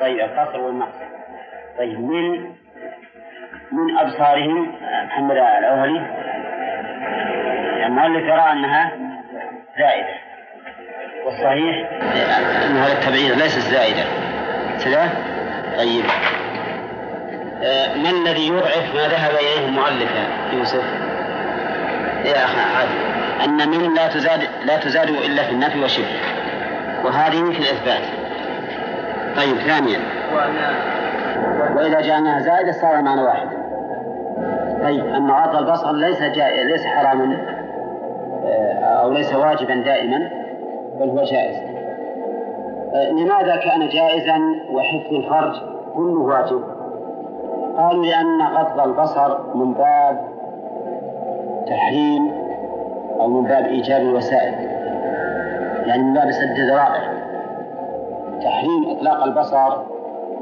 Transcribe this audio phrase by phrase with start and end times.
[0.00, 1.06] طيب القصر والمقصر.
[1.78, 2.40] طيب من
[3.72, 4.74] من أبصارهم
[5.04, 6.06] محمد الأولي
[7.86, 8.92] المؤلف يرى أنها
[9.78, 10.14] زائدة.
[11.24, 11.90] والصحيح
[12.66, 14.04] أن هذا ليست زائدة.
[14.84, 15.10] كذا
[15.76, 16.04] طيب.
[17.62, 20.10] آه، ما الذي يضعف ما ذهب إليه المؤلف
[20.52, 20.84] يوسف؟
[22.24, 22.88] يا أخي
[23.44, 26.20] أن من لا تزاد لا تزاد إلا في النفي وشبه
[27.04, 28.17] وهذه في الإثبات.
[29.38, 29.98] طيب ثانيا.
[31.76, 33.48] وإذا جعلناها زائدة صار معنى واحد.
[34.82, 37.36] طيب أما غض البصر ليس جائز ليس حراما
[38.46, 40.30] آه، أو ليس واجبا دائما
[41.00, 41.56] بل هو جائز.
[42.94, 44.38] آه، لماذا كان جائزا
[44.70, 45.54] وحفظ الفرج
[45.94, 46.62] كله واجب؟
[47.76, 50.28] قالوا لأن غض البصر من باب
[51.66, 52.32] تحريم
[53.20, 54.54] أو من باب إيجاب الوسائل
[55.86, 57.07] يعني من باب سد الذرائع
[58.42, 59.76] تحريم إطلاق البصر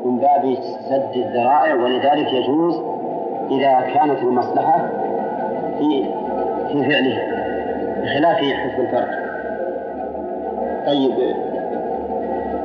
[0.04, 0.54] من باب
[0.88, 2.80] سد الذرائع ولذلك يجوز
[3.50, 4.88] إذا كانت المصلحة
[5.78, 6.04] في
[6.68, 7.22] في فعله
[8.02, 9.26] بخلاف حفظ الفرج
[10.86, 11.36] طيب.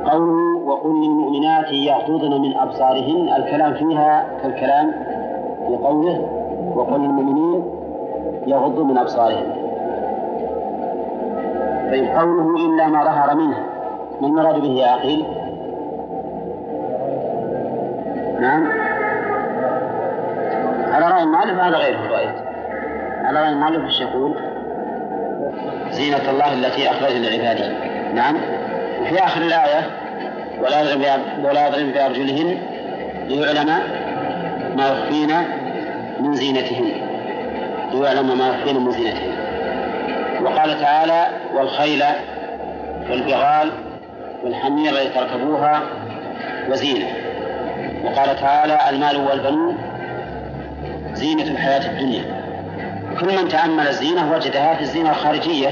[0.04, 4.92] قوله وقل للمؤمنات يغضضن من أبصارهن الكلام فيها كالكلام
[5.68, 6.28] في قوله
[6.76, 7.64] وقل للمؤمنين
[8.46, 9.52] يغضوا من أبصارهم
[11.90, 13.71] طيب قوله إلا ما ظهر منها.
[14.22, 15.16] ما المراد به يا أخي؟
[18.40, 18.72] نعم.
[20.92, 22.34] على رأي المؤلف هذا غير رأيت
[23.24, 24.34] على رأي المؤلف إيش يقول؟
[25.90, 27.72] زينة الله التي أخرج لعباده
[28.14, 28.36] نعم.
[29.00, 29.90] وفي آخر الآية
[30.60, 32.58] ولا يضرب ولا يضرب بأرجلهن
[33.28, 33.68] ليعلم
[34.76, 35.30] ما يخفين
[36.20, 36.92] من زينتهن.
[37.92, 39.32] ليعلم ما يخفين من زينتهن.
[40.42, 42.02] وقال تعالى والخيل
[43.10, 43.72] والبغال
[44.44, 45.82] والحمير تركبوها
[46.70, 47.06] وزينة.
[48.04, 49.78] وقال تعالى المال والبنون
[51.12, 52.24] زينة الحياة الدنيا.
[53.20, 55.68] كل من تأمل الزينة وجدها في الزينة الخارجية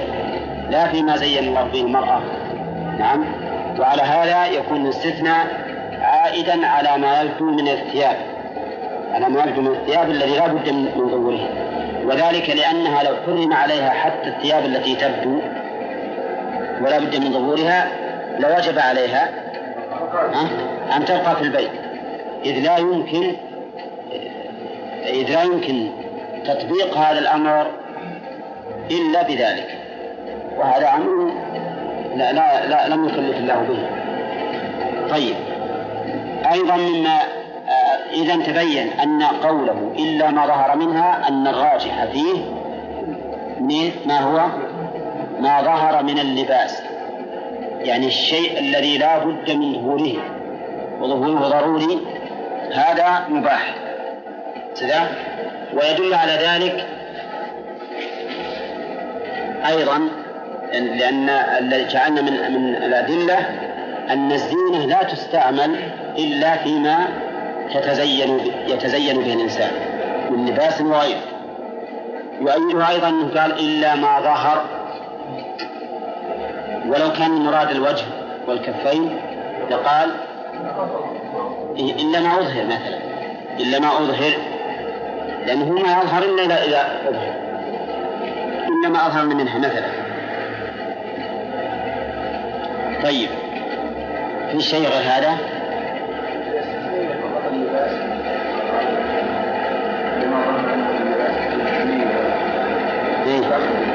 [0.70, 2.20] لا فيما زين الله به المرأة.
[2.98, 3.24] نعم.
[3.78, 5.46] وعلى هذا يكون الاستثناء
[6.00, 8.16] عائدا على ما يبدو من الثياب.
[9.12, 11.48] على ما يبدو من الثياب الذي لا بد من ظهوره.
[12.04, 15.40] وذلك لأنها لو حرم عليها حتى الثياب التي تبدو
[16.80, 17.88] ولا بد من ظهورها
[18.40, 19.28] لوجب عليها
[20.96, 21.70] أن تبقى في البيت.
[22.44, 23.32] إذ لا يمكن
[25.06, 25.90] إذ لا يمكن
[26.44, 27.66] تطبيق هذا الأمر
[28.90, 29.78] إلا بذلك.
[30.56, 31.32] وهذا أمر
[32.16, 33.86] لا, لا, لا لم يكلف الله به.
[35.10, 35.34] طيب.
[36.52, 37.18] أيضا مما
[38.12, 42.60] إذا تبين أن قوله إلا ما ظهر منها أن الراجح فيه
[44.06, 44.46] ما هو؟
[45.40, 46.82] ما ظهر من اللباس.
[47.82, 50.14] يعني الشيء الذي لا بد من ظهوره
[51.00, 51.98] وظهوره ضروري
[52.72, 53.74] هذا مباح.
[54.80, 55.08] كذا
[55.72, 56.86] ويدل على ذلك
[59.66, 60.08] أيضا
[60.72, 63.38] لأن الذي جعلنا من من الأدلة
[64.10, 65.76] أن الزينة لا تستعمل
[66.18, 67.08] إلا فيما
[67.74, 69.70] تتزين يتزين به الإنسان
[70.30, 71.20] من لباس وغيره
[72.40, 74.64] يؤيده أيضا أنه قال إلا ما ظهر
[76.90, 78.04] ولو كان المراد الوجه
[78.48, 79.20] والكفين
[79.70, 80.10] لقال
[81.78, 82.98] إلا ما أظهر مثلا
[83.60, 84.32] إلا ما أظهر
[85.46, 87.34] لأنه ما يظهر إلا إذا أظهر
[88.68, 89.86] إلا ما أظهر منها مثلا
[93.02, 93.28] طيب
[94.52, 95.38] في شيء غير هذا؟
[103.26, 103.89] إيه؟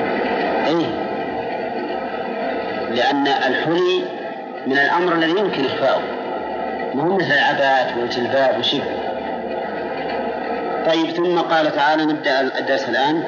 [2.96, 4.02] لأن الحلي
[4.68, 6.02] من الأمر الذي يمكن إخفاؤه
[6.94, 8.84] ما هو مثل العبات والجلباب وشبه.
[10.86, 13.24] طيب ثم قال تعالى نبدأ الدرس الآن.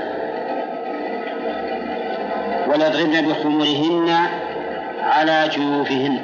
[2.68, 4.16] وليضربن بخمرهن
[5.04, 6.20] على جيوبهن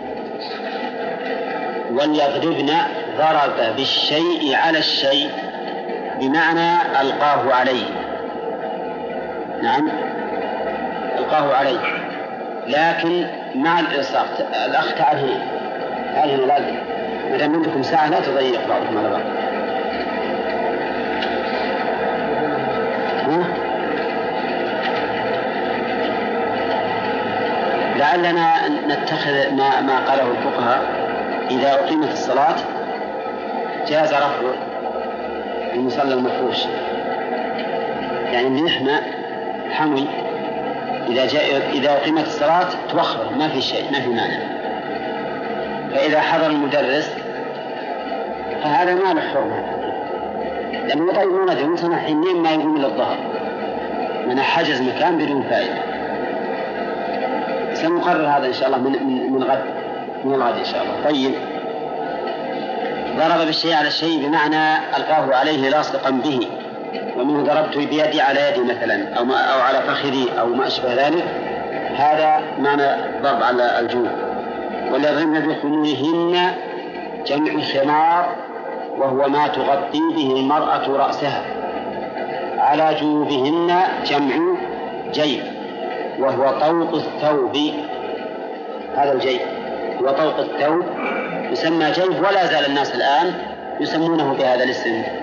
[1.92, 2.72] وليضربن
[3.18, 5.30] ضرب بالشيء على الشيء
[6.20, 7.86] بمعنى ألقاه عليه.
[9.64, 9.92] نعم
[11.20, 12.03] ألقاه عليه.
[12.68, 15.42] لكن مع الإلصاق الأخ تعال هنا.
[16.16, 16.60] تعال هنا
[17.32, 19.22] ما دام عندكم ساعة لا تضيق بعضكم على بعض.
[27.96, 30.82] لعلنا نتخذ ما ما قاله الفقهاء.
[31.52, 32.56] إذا أقيمت الصلاة
[33.88, 34.54] جاز رفع
[35.74, 36.66] المصلى المفروش.
[38.32, 39.02] يعني اللحمة
[39.72, 40.08] حمي
[41.08, 44.40] إذا جاء إذا أقيمت الصلاة توخر ما في شيء ما في مانع.
[45.92, 47.16] فإذا حضر المدرس
[48.64, 49.64] فهذا ما له حرمة
[50.88, 51.68] لأنه طيب ما ندري.
[51.68, 53.18] مثلا حينين ما يقوم إلى الظهر.
[54.28, 55.84] من حجز مكان بدون فائدة.
[57.74, 59.64] سنقرر هذا إن شاء الله من من, من غد
[60.26, 61.12] من الغد إن شاء الله.
[61.12, 61.34] طيب.
[63.18, 66.48] ضرب بالشيء على الشيء بمعنى ألقاه عليه لاصقا به.
[67.24, 71.24] ومنه ضربت بيدي على يدي مثلا أو, ما أو على فخذي أو ما أشبه ذلك.
[71.96, 74.10] هذا معنى ضرب على الجوع.
[74.92, 76.52] وليضربن بخمورهن
[77.26, 78.36] جمع خمار
[78.98, 81.44] وهو ما تغطي به المرأة رأسها.
[82.58, 84.36] على جيوبهن جمع
[85.14, 85.44] جيب
[86.20, 87.58] وهو طوق الثوب.
[88.98, 89.42] هذا الجيب
[90.02, 90.86] هو طوق الثوب
[91.52, 93.34] يسمى جيب ولا زال الناس الآن
[93.80, 95.23] يسمونه بهذا الاسم.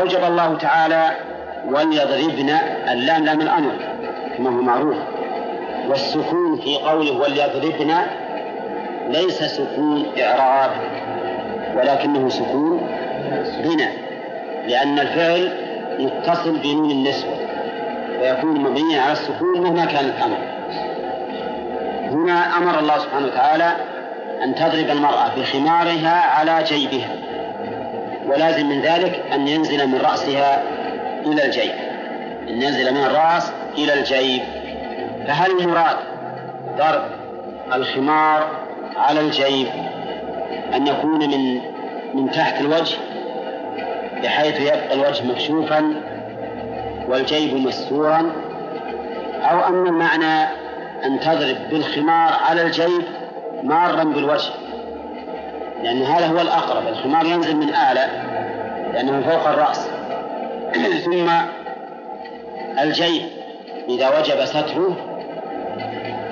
[0.00, 1.10] أوجب الله تعالى
[1.68, 2.50] وليضربن
[2.92, 3.72] اللام لام الأمر
[4.36, 4.96] كما هو معروف.
[5.88, 7.94] والسكون في قوله وليضربن
[9.08, 10.70] ليس سكون إعراب
[11.76, 12.88] ولكنه سكون
[13.64, 13.92] بناء
[14.66, 15.52] لأن الفعل
[15.98, 17.36] يتصل بنون النسوة
[18.20, 20.38] فيكون مبنيا على السكون مهما كان الأمر.
[22.10, 23.72] هنا أمر الله سبحانه وتعالى
[24.44, 27.15] أن تضرب المرأة بخمارها على جيبها.
[28.26, 30.62] ولازم من ذلك أن ينزل من رأسها
[31.26, 31.72] إلى الجيب.
[32.48, 34.42] أن ينزل من الرأس إلى الجيب.
[35.26, 35.96] فهل المراد
[36.78, 37.02] ضرب
[37.74, 38.48] الخمار
[38.96, 39.66] على الجيب
[40.74, 41.60] أن يكون من
[42.14, 42.96] من تحت الوجه؟
[44.22, 45.94] بحيث يبقى الوجه مكشوفا
[47.08, 48.32] والجيب مستورا؟
[49.42, 50.44] أو أن المعنى
[51.04, 53.02] أن تضرب بالخمار على الجيب
[53.62, 54.50] مارا بالوجه؟
[55.86, 58.06] لأن هذا هو الأقرب الخمار ينزل من أعلى
[58.92, 59.88] لأنه فوق الرأس.
[61.04, 61.30] ثم
[62.82, 63.22] الجيب
[63.88, 64.96] إذا وجب ستره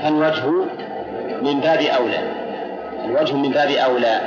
[0.02, 0.46] فالوجه
[1.42, 2.18] من باب أولى.
[3.04, 4.20] الوجه من باب أولى.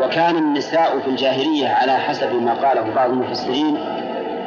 [0.00, 3.78] وكان النساء في الجاهلية على حسب ما قاله بعض المفسرين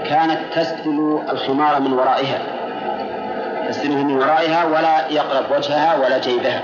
[0.10, 2.40] كانت تسدل الخمار من ورائها.
[3.70, 6.62] تسدله من ورائها ولا يقرب وجهها ولا جيبها.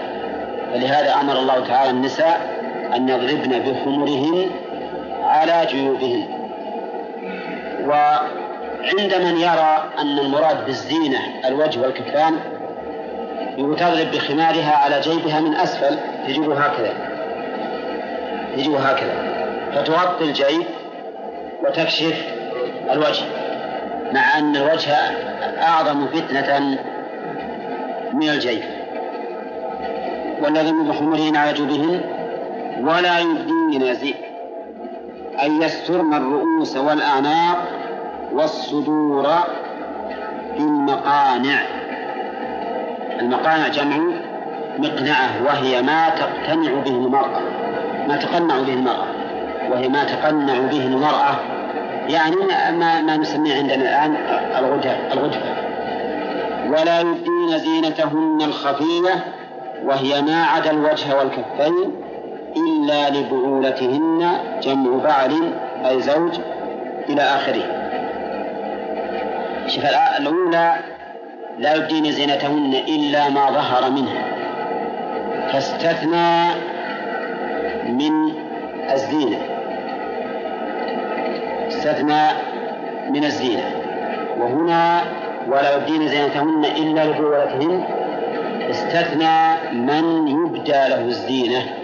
[0.73, 2.52] فلهذا أمر الله تعالى النساء
[2.95, 4.49] أن يضربن بخمرهن
[5.23, 6.27] على جيوبهن
[7.85, 12.39] وعند من يرى أن المراد بالزينة الوجه والكفان
[13.57, 16.93] تضرب بخمارها على جيبها من أسفل تجيب هكذا.
[18.55, 19.33] تجيب هكذا.
[19.75, 20.65] فتغطي الجيب
[21.63, 22.25] وتكشف
[22.91, 23.25] الوجه
[24.13, 24.95] مع أن الوجه
[25.61, 26.77] أعظم فتنة
[28.13, 28.63] من الجيب.
[30.41, 32.01] والذين بخمرهن على جيوبهن
[32.81, 34.13] ولا يبدين زي
[35.41, 37.67] أي يسترن الرؤوس والأعناق
[38.33, 39.23] والصدور
[40.53, 41.61] في المقانع
[43.19, 43.97] المقانع جمع
[44.77, 47.41] مقنعة وهي ما تقتنع به المرأة.
[48.07, 49.05] ما تقنع به المرأة.
[49.71, 51.35] وهي ما تقنع به المرأة.
[52.07, 52.35] يعني
[52.71, 54.15] ما ما نسميه عندنا الآن
[54.59, 55.55] الغدة الغدفة
[56.67, 59.25] ولا يبدين زينتهن الخفية
[59.83, 62.02] وهي ما عدا الوجه والكفين.
[62.57, 65.53] إلا لبعولتهن جمع بعل
[65.85, 66.39] أي زوج
[67.09, 67.63] إلى آخره.
[69.67, 69.85] شوف
[70.19, 70.75] الأولى
[71.59, 74.23] لا يبدين زينتهن إلا ما ظهر منها.
[75.51, 76.45] فاستثنى
[77.89, 78.33] من
[78.91, 79.37] الزينة.
[81.67, 82.23] استثنى
[83.09, 83.63] من الزينة.
[84.39, 85.01] وهنا
[85.47, 87.83] ولا يبدين زينتهن إلا لبعولتهن
[88.69, 91.82] استثنى من يبدى له الزينة.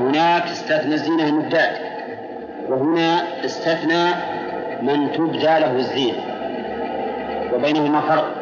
[0.00, 1.76] هناك استثنى الزينة المبداة
[2.68, 4.04] وهنا استثنى
[4.82, 6.18] من تبدى له الزينة
[7.54, 8.40] وبينهما فرق.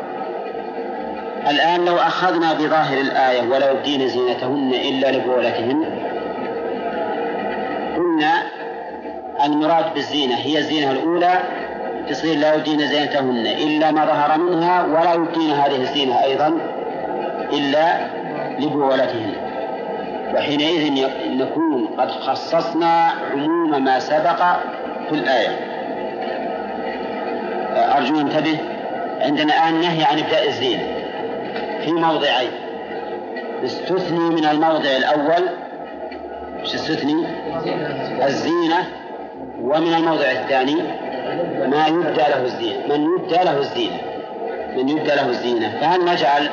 [1.51, 5.85] الآن لو أخذنا بظاهر الآية ولا يبدين زينتهن إلا لبولتهن
[7.97, 8.43] قلنا
[9.45, 11.41] المراد بالزينة هي الزينة الأولى
[12.09, 16.59] تصير لا يبدين زينتهن إلا ما ظهر منها ولا يبدين هذه الزينة أيضا
[17.53, 17.99] إلا
[18.59, 19.33] لبولتهن
[20.35, 24.43] وحينئذ نكون قد خصصنا عموم ما سبق
[25.09, 25.57] في الآية.
[27.97, 28.59] أرجو انتبه.
[29.21, 30.83] عندنا الآن نهي عن إبداء الزينة
[31.85, 32.51] في موضعين.
[33.65, 35.49] استثني من الموضع الأول.
[36.63, 37.27] مش استثني؟
[38.25, 38.89] الزينة.
[39.63, 40.77] ومن الموضع الثاني
[41.69, 43.99] ما يبدى له الزينة من يبدى له الزينة
[44.77, 45.79] من يبدى له الزينة.
[45.81, 46.49] فهل نجعل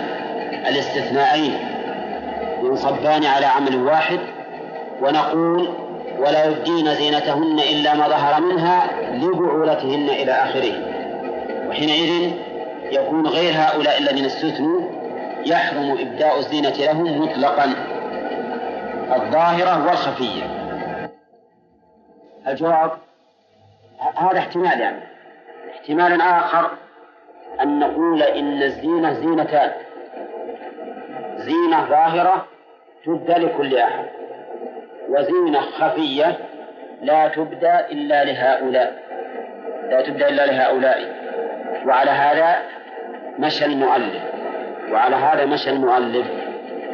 [0.67, 1.74] الاستثناءين
[2.75, 4.19] ينصبان على عمل واحد
[5.01, 5.69] ونقول
[6.19, 10.73] ولا يبدين زينتهن إلا ما ظهر منها لبعولتهن إلى آخره.
[11.69, 12.33] وحينئذ
[12.91, 14.81] يكون غير هؤلاء الذين استثنوا
[15.45, 17.73] يحرم إبداء الزينة لهم مطلقا.
[19.15, 20.43] الظاهرة والخفية.
[22.47, 22.91] الجواب
[24.17, 25.03] هذا احتمال يعني.
[25.75, 26.71] احتمال آخر
[27.61, 29.71] أن نقول إن الزينة زينتان.
[31.37, 32.54] زينة ظاهرة
[33.05, 34.05] تبدى لكل أحد.
[35.09, 36.37] وزينة خفية
[37.01, 38.93] لا تبدى إلا لهؤلاء.
[39.89, 41.15] لا تبدى إلا لهؤلاء.
[41.85, 42.55] وعلى هذا
[43.39, 44.23] مشى المؤلف.
[44.91, 46.25] وعلى هذا مشى المؤلف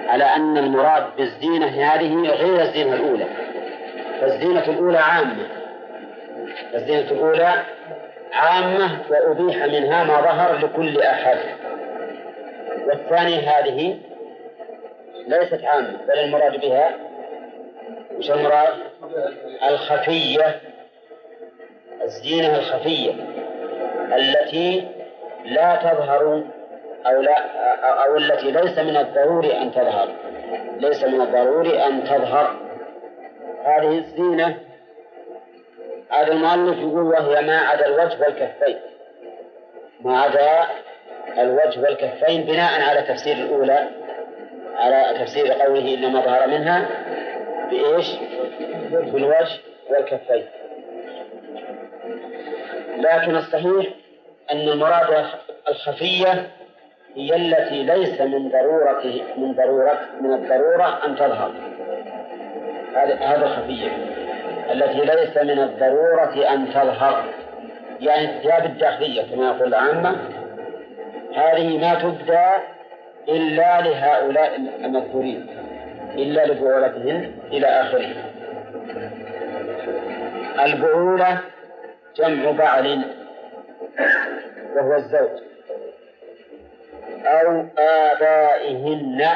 [0.08, 3.26] على أن المراد بالزينة هذه غير الزينة الأولى.
[4.22, 5.48] فالزينة الأولى عامة.
[6.74, 7.54] الزينة الأولى
[8.34, 11.38] عامة وأبيح منها ما ظهر لكل أحد.
[12.88, 13.98] والثانية هذه
[15.28, 16.92] ليست عامة بل المراد بها
[18.18, 18.74] وش المراد؟
[19.70, 20.62] الخفية
[22.04, 23.14] الزينة الخفية
[24.18, 24.88] التي
[25.46, 26.44] لا تظهر
[27.06, 27.38] أو لا
[28.06, 30.10] أو التي ليس من الضروري أن تظهر.
[30.78, 32.56] ليس من الضروري أن تظهر.
[33.66, 34.58] هذه الزينة
[36.10, 38.80] هذا المؤلف يقول وهي ما عدا الوجه والكفين.
[40.02, 40.68] ما عدا
[41.38, 43.88] الوجه والكفين بناء على تفسير الأولى.
[45.32, 46.88] تفسير قوله إنما ظهر منها
[47.70, 48.08] بإيش؟
[48.92, 49.60] بالوجه
[49.90, 50.44] والكفين.
[52.98, 53.88] لكن الصحيح
[54.52, 55.26] أن المراد
[55.70, 56.48] الخفية
[57.16, 59.04] هي التي ليس من ضرورة
[59.38, 61.52] من ضرورة من الضرورة أن تظهر.
[62.96, 63.92] هذا الخفية
[64.72, 67.24] التي ليس من الضرورة أن تظهر.
[68.00, 70.16] يعني الثياب الداخلية كما يقول العامة
[71.36, 72.48] هذه ما تبدى
[73.30, 75.48] إلا لهؤلاء المذكورين
[76.16, 78.16] إلا لبعولتهم إلى آخره
[80.66, 81.40] البعولة
[82.16, 83.02] جمع بعل
[84.76, 85.30] وهو الزوج
[87.26, 89.28] أو آبائهن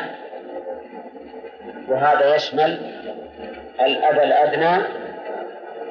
[1.87, 2.79] وهذا يشمل
[3.81, 4.83] الأب الأدنى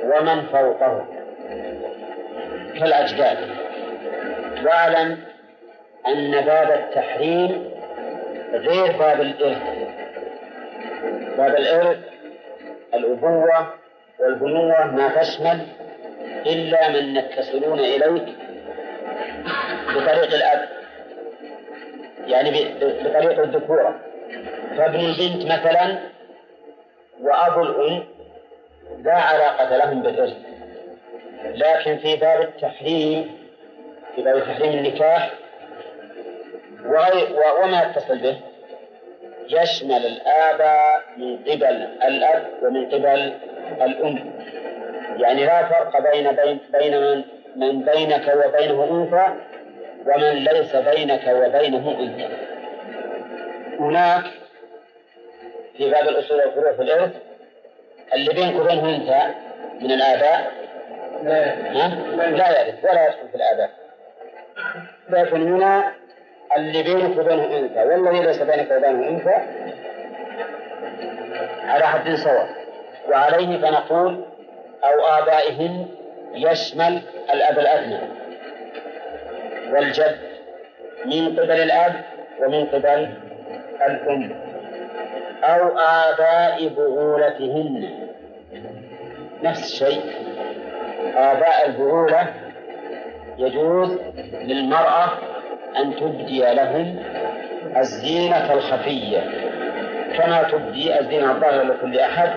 [0.04, 1.04] ومن فوقه
[2.78, 3.38] كالأجداد.
[4.64, 5.18] واعلم
[6.06, 7.73] أن باب التحريم
[8.52, 9.62] غير باب الإرث.
[11.36, 11.98] باب الإرث
[12.94, 13.74] الأبوة
[14.20, 15.66] والبنوة ما تشمل
[16.46, 18.36] إلا من يتصلون إليك
[19.88, 20.68] بطريق الأب
[22.26, 24.00] يعني بطريق الذكورة.
[24.76, 25.98] فابن البنت مثلا
[27.20, 28.04] وأبو الأم
[29.04, 30.36] لا علاقة لهم بالإرث.
[31.44, 33.38] لكن في باب التحريم
[34.16, 35.30] في باب تحريم النكاح
[36.84, 38.40] وما يتصل به؟
[39.48, 43.32] يشمل الآباء من قبل الأب ومن قبل
[43.82, 44.32] الأم.
[45.16, 47.24] يعني لا فرق بين بين بين من,
[47.56, 49.34] من بينك وبينه أنثى
[50.06, 52.28] ومن ليس بينك وبينه أنثى.
[53.80, 54.24] هناك
[55.76, 57.12] في باب الأصول والفروع في الإرث
[58.14, 59.34] اللي بينك وبينه أنثى
[59.80, 60.52] من الآباء.
[61.22, 63.70] لا يرث ولا يدخل في الآباء.
[65.08, 65.92] لكن هنا
[66.56, 69.34] اللي بينك وبينه أنثى والذي ليس بينك وبينه أنثى
[71.68, 72.48] على حد سواء
[73.10, 74.24] وعليه فنقول
[74.84, 75.86] أو آبائهن
[76.34, 77.02] يشمل
[77.34, 77.98] الأب الأدنى
[79.72, 80.18] والجد
[81.06, 81.92] من قبل الأب
[82.40, 83.08] ومن قبل
[83.86, 84.40] الأم
[85.44, 87.90] أو آباء بعولتهن
[89.42, 90.02] نفس الشيء.
[91.16, 92.26] آباء البعولة
[93.38, 93.98] يجوز
[94.32, 95.08] للمرأة
[95.76, 97.02] أن تبدي لهم
[97.76, 99.20] الزينة الخفية.
[100.16, 102.30] كما تبدي الزينة الظاهرة لكل أحد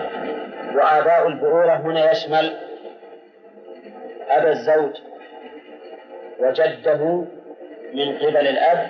[0.74, 2.56] وآباء البعولة هنا يشمل
[4.30, 4.92] أبا الزوج
[6.40, 7.24] وجده
[7.94, 8.86] من قبل الأب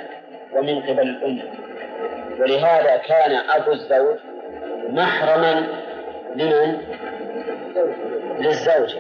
[0.55, 1.40] ومن قبل الأم.
[2.40, 4.17] ولهذا كان أبو الزوج
[4.88, 5.67] محرما
[6.37, 6.78] لمن؟
[8.38, 8.99] للزوجة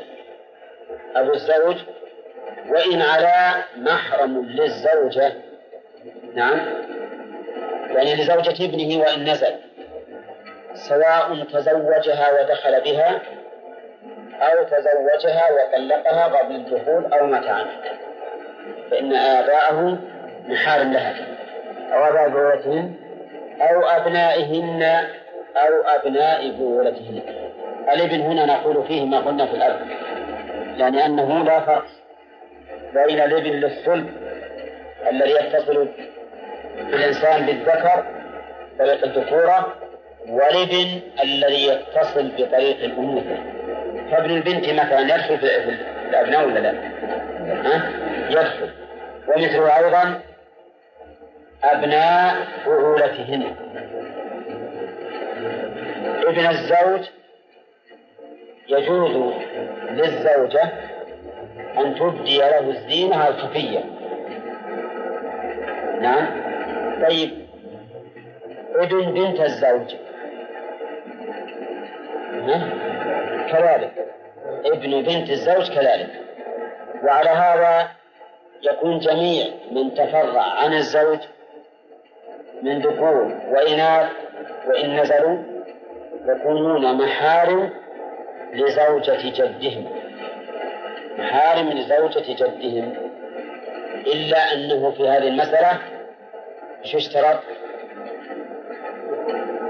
[1.16, 1.76] أبو الزوج
[2.68, 5.32] وإن علا محرم للزوجة
[6.34, 6.58] نعم
[7.94, 9.54] يعني لزوجة ابنه وإن نزل
[10.74, 13.20] سواء تزوجها ودخل بها
[14.40, 17.64] أو تزوجها وطلقها قبل الدخول أو متى
[18.90, 19.98] فإن آباءه
[20.48, 21.14] محارم لها.
[21.92, 22.94] أو آباء بولتهن
[23.60, 24.82] أو أبنائهن
[25.56, 27.20] أو أبناء بولتهن.
[27.92, 29.80] الابن هنا نقول فيه ما قلنا في الأب
[30.76, 31.84] يعني أنه لا فرق.
[32.94, 34.10] بين الابن للصلب
[35.10, 35.88] الذي يتصل
[36.90, 38.04] بالإنسان بالذكر
[38.78, 39.74] طريق الذكورة
[40.28, 43.36] والابن الذي يتصل بطريق الأنوثة
[44.10, 45.46] فابن البنت مثلا يدخل في
[46.10, 46.72] الأبناء ولا لا؟
[47.64, 47.90] ها؟
[48.30, 48.70] يدخل
[49.28, 50.20] ومثله أيضا
[51.64, 52.34] أبناء
[52.66, 53.54] بعولتهن
[56.26, 57.00] ابن الزوج
[58.68, 59.32] يجوز
[59.90, 60.72] للزوجة
[61.78, 63.84] أن تبدي له الزينة الخفية
[66.00, 66.26] نعم.
[67.08, 67.30] طيب.
[68.74, 69.94] ابن بنت الزوج.
[73.52, 74.06] كذلك.
[74.64, 76.10] ابن بنت الزوج كذلك.
[77.04, 77.88] وعلى هذا
[78.62, 81.18] يكون جميع من تفرع عن الزوج
[82.62, 84.08] من ذكور وإناث
[84.68, 85.38] وإن نزلوا
[86.26, 87.70] يكونون محارم
[88.52, 90.07] لزوجة جدهم.
[91.18, 92.94] محارم لزوجة جدهم
[94.06, 95.78] إلا أنه في هذه المسألة
[96.84, 97.38] شو اشترط؟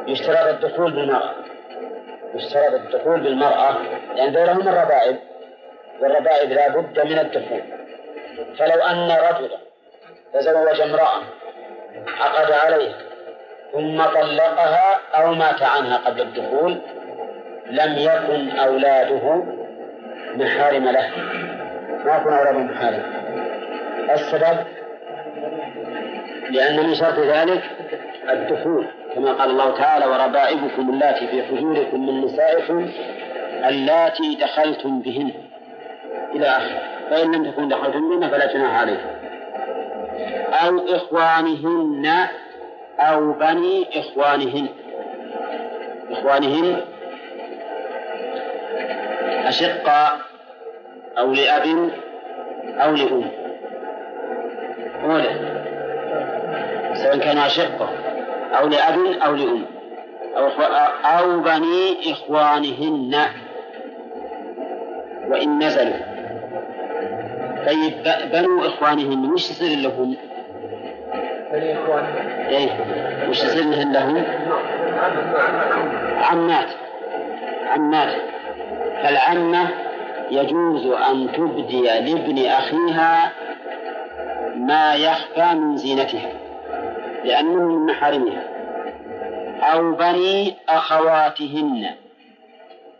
[0.06, 1.34] يشترط الدخول بالمرأة
[2.34, 3.76] يشترط الدخول بالمرأة
[4.16, 5.16] لأن ذولا هم الربائب
[6.00, 7.62] والربائب لا بد من الدخول
[8.58, 9.58] فلو أن رجلا
[10.34, 11.22] تزوج امرأة
[12.20, 12.98] عقد عليها
[13.72, 16.78] ثم طلقها أو مات عنها قبل الدخول
[17.66, 19.57] لم يكن أولاده
[20.38, 21.08] محارم له.
[22.04, 23.02] ما يكون أولاده محارم
[24.10, 24.58] السبب؟
[26.50, 27.62] لأن من شرط ذلك
[28.30, 32.90] الدخول كما قال الله تعالى وربائبكم اللاتي في حجوركم من نسائكم
[33.68, 35.32] اللاتي دخلتم بهن.
[36.34, 36.80] إلى آخره
[37.10, 39.08] فإن لم تكن دخلتم بهن فلا جناح عليكم.
[40.52, 42.26] أو إخوانهن
[43.00, 44.68] أو بني إخوانهن.
[46.10, 46.80] إخوانهن
[49.46, 50.27] أشقاء.
[51.18, 51.90] أو لأب
[52.78, 53.30] أو لأم.
[55.04, 55.58] أولا
[56.94, 57.88] سواء كانوا أشقة
[58.60, 59.64] أو لأب أو لأم.
[60.36, 60.48] أو,
[61.04, 63.16] أو بني إخوانهن.
[65.28, 66.18] وإن نزلوا.
[67.66, 67.92] طيب
[68.32, 70.16] بنو إخوانهن وش يصير لهم؟
[71.52, 72.46] بني إخوانهن.
[72.48, 72.70] إيه.
[73.28, 74.24] وش يصير لهم؟
[76.22, 76.68] عمات.
[77.68, 78.14] عمات.
[79.02, 79.68] فالعمة
[80.30, 83.32] يجوز أن تبدي لابن أخيها
[84.56, 86.32] ما يخفى من زينتها
[87.24, 88.42] لأنه من محارمها
[89.60, 91.90] أو بني أخواتهن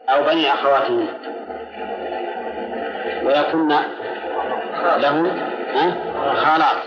[0.09, 1.07] أو بني أخواتهن.
[3.25, 3.69] ويكن
[4.97, 5.37] له
[6.35, 6.83] خالات.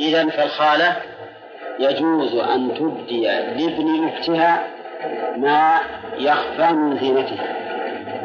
[0.00, 0.96] إذا فالخالة
[1.78, 4.66] يجوز أن تبدي لابن أختها
[5.36, 5.80] ما
[6.18, 7.61] يخفى من زينتها.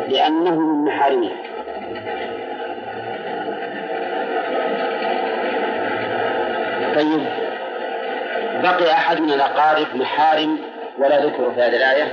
[0.07, 1.36] لأنه من محارمها
[6.95, 7.25] طيب
[8.63, 10.57] بقي أحد من الأقارب محارم
[10.99, 12.12] ولا ذكر في هذه الآية؟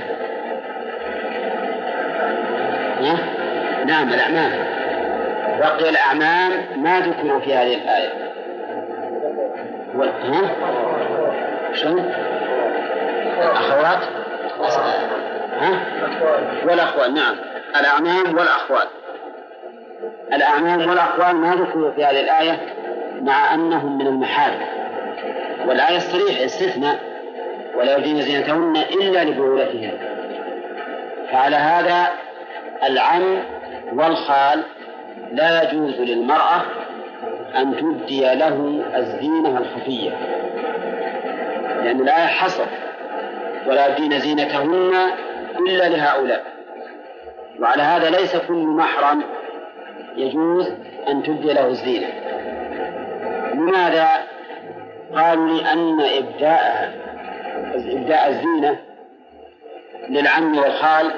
[3.85, 4.51] نعم الأعمام
[5.59, 8.09] بقي الأعمام ما ذكروا في هذه الآية
[9.95, 10.03] و...
[10.03, 10.49] ها؟
[11.73, 11.99] شو؟
[13.39, 13.99] أخوات؟
[15.59, 15.79] ها؟
[16.65, 17.35] والأخوال نعم
[17.79, 18.87] الأعمام والأخوال.
[20.33, 22.59] الأعمام والأخوال ما ذكروا في هذه الآية
[23.21, 24.65] مع أنهم من المحارم.
[25.67, 26.99] والآية الصريحة استثناء
[27.75, 29.91] ولا يبدين زينتهن إلا لبعولتهن.
[31.31, 32.07] فعلى هذا
[32.83, 33.39] العم
[33.93, 34.63] والخال
[35.31, 36.61] لا يجوز للمرأة
[37.55, 40.11] أن تبدي له الزينة الخفية.
[41.83, 42.65] لأن الآية حصر.
[43.67, 44.93] ولا يبدين زينتهن
[45.67, 46.54] إلا لهؤلاء.
[47.59, 49.23] وعلى هذا ليس كل محرم
[50.17, 50.67] يجوز
[51.07, 52.07] أن تبدي له الزينة
[53.53, 54.09] لماذا؟
[55.15, 56.93] قالوا لأن إبداء
[57.75, 58.79] إبداء الزينة
[60.09, 61.11] للعم والخال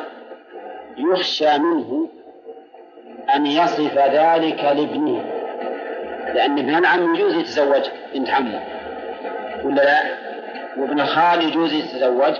[0.97, 2.09] يخشى منه
[3.35, 5.23] أن يصف ذلك لابنه
[6.33, 8.61] لأن ابن العم يجوز يتزوج بنت عمه
[9.63, 9.99] ولا لا؟
[10.77, 12.33] وابن الخال يجوز يتزوج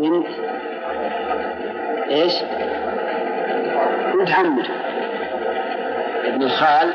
[0.00, 0.26] بنت
[2.08, 2.32] إيش؟
[4.14, 4.70] بنت عمته
[6.24, 6.92] ابن الخال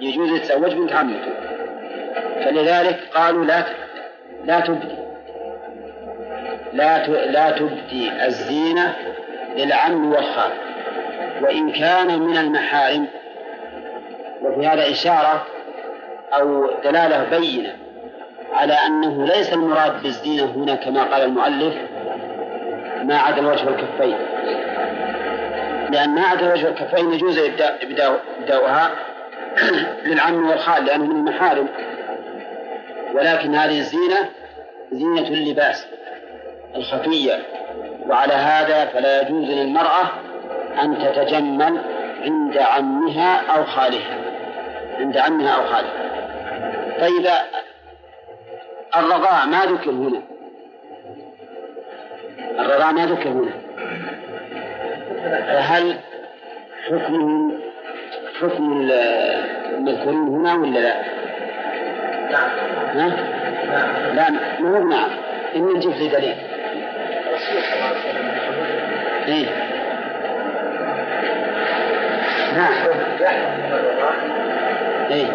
[0.00, 1.32] يجوز يتزوج بنت عمته
[2.44, 3.64] فلذلك قالوا لا
[4.44, 4.94] لا تبدي.
[6.72, 8.94] لا لا تبدي الزينة
[9.56, 10.50] للعم والخال.
[11.42, 13.06] وإن كان من المحارم
[14.42, 15.46] وفي هذا إشارة
[16.32, 17.76] أو دلالة بينة
[18.52, 21.74] على أنه ليس المراد بالزينة هنا كما قال المؤلف
[23.08, 24.16] ما عدا الوجه والكفين.
[25.90, 27.38] لأن ما عدا الوجه والكفين يجوز
[27.82, 28.90] إبداؤها
[30.06, 31.68] للعم والخال لأنه من المحارم.
[33.14, 34.28] ولكن هذه الزينة
[34.92, 35.86] زينة اللباس
[36.76, 37.42] الخفية.
[38.08, 40.04] وعلى هذا فلا يجوز للمرأة
[40.82, 41.80] أن تتجمل
[42.22, 44.18] عند عمها أو خالها.
[44.98, 46.08] عند عمها أو خالها.
[47.00, 47.28] طيب
[48.96, 50.37] الرضاع ما ذكر هنا.
[52.58, 53.50] الرضاع ما ذكر هنا
[55.46, 55.96] فهل
[56.86, 57.60] حكمهم
[58.40, 58.90] حكم
[59.74, 61.02] المذكورين هنا ولا لا؟
[62.30, 62.50] نعم.
[62.94, 63.16] ها؟
[63.70, 64.16] نعم.
[64.16, 65.10] لا ما هو نعم.
[65.56, 66.34] إن نجيب لي دليل
[69.28, 69.46] إيه.
[72.56, 72.72] نعم.
[75.10, 75.26] إيه.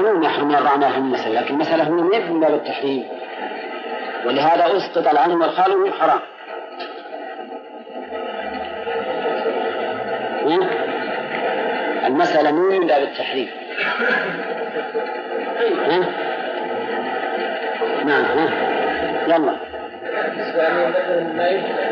[0.00, 3.08] معلوم الرعناء في المسألة لكن المسألة هنا ما من باب التحريم.
[4.26, 6.20] ولهذا أسقط العلم والخال من حرام.
[12.06, 13.48] المسألة مو من باب التحريم؟
[18.04, 18.24] نعم
[19.28, 19.56] يلا.
[20.12, 21.86] يعني مثلا ما يشبه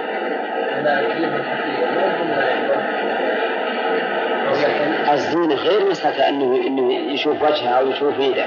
[5.12, 8.46] الزينة غير مسألة أنه أنه يشوف وجهها أو يشوف يده.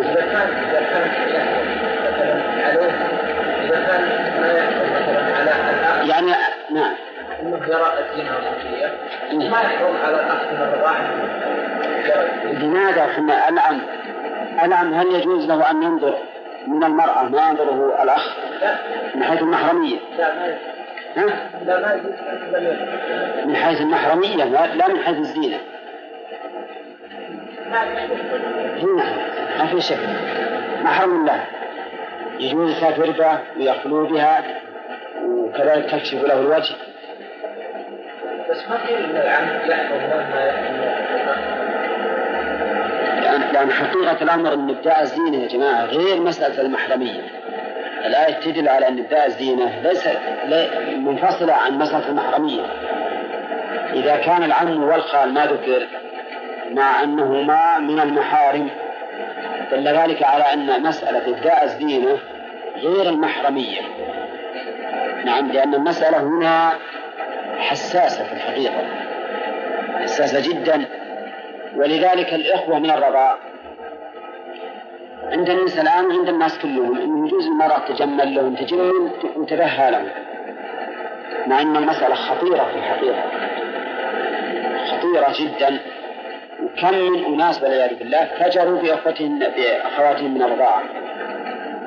[0.00, 1.10] إذا كان إذا كان
[2.02, 2.90] مثلا عليه
[3.64, 4.02] إذا كان
[4.40, 6.32] ما يحصل مثلا على يعني
[6.70, 6.94] نعم.
[7.42, 11.10] أنه يرى الزنا الصوفية ما يحرم على الأخ من الرضاعة
[12.52, 13.80] لماذا؟ حنا العم
[14.62, 16.14] العم هل يجوز له أن ينظر
[16.66, 18.36] من المرأة ما ينظره الأخ
[19.14, 20.79] من حيث المحرمية؟ لا ما ها؟
[21.16, 22.14] لا ما يجوز
[23.46, 25.58] من حيث المحرمية لا من حيث الزينة.
[28.82, 29.04] هنا.
[29.58, 29.98] ما في شك.
[30.82, 31.44] محرم له
[32.38, 34.44] يجوز يسافر بها ويخلو بها
[35.24, 36.74] وكذلك تكشف له الوجه.
[38.50, 41.00] بس ما قيل ان العم يحرم ما يحرم
[43.22, 47.20] لأن, لأن حقيقة الأمر أن إبداء الزينة يا جماعة غير مسألة المحرمية.
[48.06, 50.08] الآية تدل على أن إبداء الزينة ليس
[50.96, 52.62] منفصلة عن مسألة المحرمية.
[53.92, 55.86] إذا كان العم والخال ما ذكر
[56.70, 58.70] مع أنهما من المحارم
[59.72, 62.18] دل ذلك على أن مسألة إبداء الزينة
[62.76, 63.80] غير المحرمية.
[65.24, 66.72] نعم لأن المسألة هنا
[67.58, 68.82] حساسة في الحقيقة.
[70.02, 70.84] حساسة جدا.
[71.76, 73.36] ولذلك الإخوة من الرضاع
[75.22, 77.00] عند الناس الآن وعند الناس كلهم.
[77.00, 80.08] أنه يجوز المرأة تجمل لهم تجمل وتبهى لهم.
[81.46, 83.22] مع أن المسألة خطيرة في الحقيقة.
[84.90, 85.78] خطيرة جدا.
[86.62, 90.82] وكم من أناس والعياذ بالله فجروا بأخوتهم بأخواتهم من الرضاعة.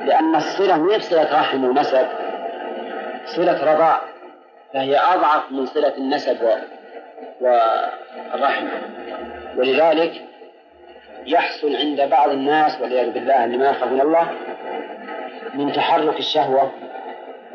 [0.06, 2.08] لأن الصلة ما صلة رحم ونسب.
[3.26, 4.02] صلة رضاع.
[4.74, 6.38] فهي أضعف من صلة النسب
[7.42, 8.68] والرحم.
[9.58, 10.22] ولذلك
[11.26, 14.32] يحصل عند بعض الناس والعياذ بالله اللي ما يخافون الله
[15.54, 16.72] من تحرك الشهوة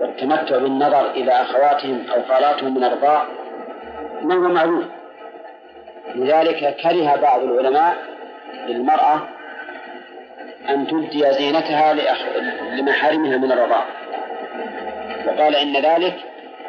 [0.00, 3.24] والتمتع بالنظر إلى أخواتهم أو خالاتهم من الرضاع
[4.22, 4.88] ما هو معلوم.
[6.14, 7.96] لذلك كره بعض العلماء
[8.66, 9.28] للمرأة
[10.68, 12.18] أن تبدي زينتها لأخ...
[12.72, 13.84] لمحارمها من الرضاع
[15.26, 16.16] وقال إن ذلك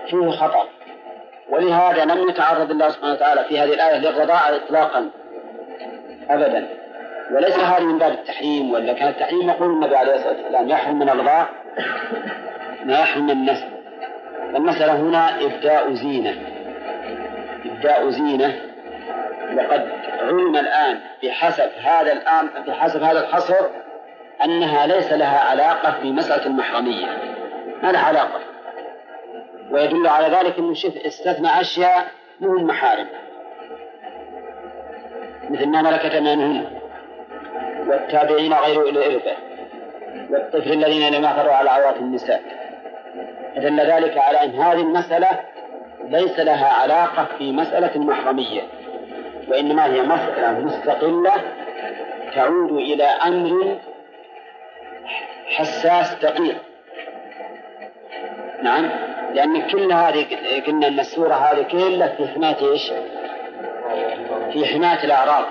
[0.09, 0.67] فيه خطر
[1.49, 5.09] ولهذا لم يتعرض الله سبحانه وتعالى في هذه الآية للرضاعة إطلاقا
[6.29, 6.67] أبدا.
[7.31, 11.09] وليس هذا من باب التحريم ولا كان التحريم يقول النبي عليه الصلاة والسلام يحرم من
[11.09, 11.49] الرضاع
[12.85, 13.79] ما يحرم من النسل
[14.55, 16.35] المسألة هنا إبداء زينة.
[17.65, 18.55] إبداء زينة.
[19.57, 19.89] وقد
[20.21, 23.65] علم الآن بحسب هذا الآن بحسب هذا الحصر
[24.45, 27.07] أنها ليس لها علاقة بمسألة المحرمية.
[27.83, 28.39] ما لها علاقة؟
[29.71, 32.07] ويدل على ذلك أنه شف استثنى أشياء
[32.39, 33.07] مو محارم.
[35.49, 36.78] مثل ما ملكت أيمانهن
[37.89, 39.31] والتابعين غير أولي الإربة
[40.29, 42.41] والطفل الذين لم يحضروا على عورات النساء.
[43.55, 45.39] فدل ذلك على أن هذه المسألة
[46.03, 48.61] ليس لها علاقة في مسألة المحرمية
[49.47, 51.33] وإنما هي مسألة مستقلة
[52.35, 53.77] تعود إلى أمر
[55.45, 56.57] حساس دقيق.
[58.63, 58.89] نعم
[59.33, 60.25] لأن كل هذه
[60.67, 62.93] قلنا أن السورة هذه كلها في حماية إيش؟
[64.53, 65.45] في حماية الأعراض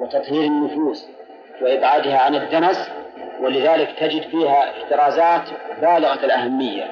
[0.00, 1.08] وتطهير النفوس.
[1.60, 2.90] وإبعادها عن الدنس
[3.40, 5.42] ولذلك تجد فيها احترازات
[5.80, 6.84] بالغة الأهمية.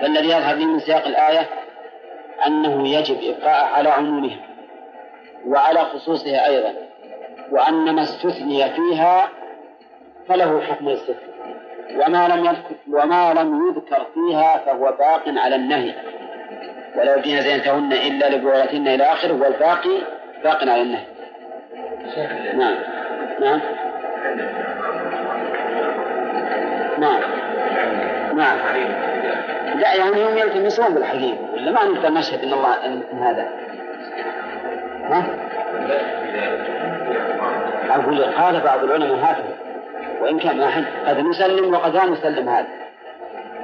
[0.00, 1.46] فالذي يظهر لي من سياق الآية
[2.46, 4.36] أنه يجب إبقاء على عمومها
[5.46, 6.74] وعلى خصوصها أيضا
[7.50, 9.28] وأن ما استثني فيها
[10.28, 11.36] فله حكم الاستثناء
[11.96, 15.94] وما لم يذكر وما لم يذكر فيها فهو باق على النهي.
[16.96, 19.98] ولا يبدين زينتهن إلا لبعولتهن إلى آخره والباقي
[20.44, 21.04] باق على النهي.
[22.56, 22.76] نعم.
[23.40, 23.60] نعم.
[26.98, 27.20] نعم.
[28.36, 28.58] نعم.
[29.74, 33.48] لا يعني هم يلتمسون بالحقيقة ولا ما نقدر نشهد إن الله إن هذا.
[35.10, 35.26] ها؟
[37.90, 39.56] أقول قال بعض العلماء هكذا
[40.20, 42.66] وإن كان قد نسلم وقد لا نسلم هذا.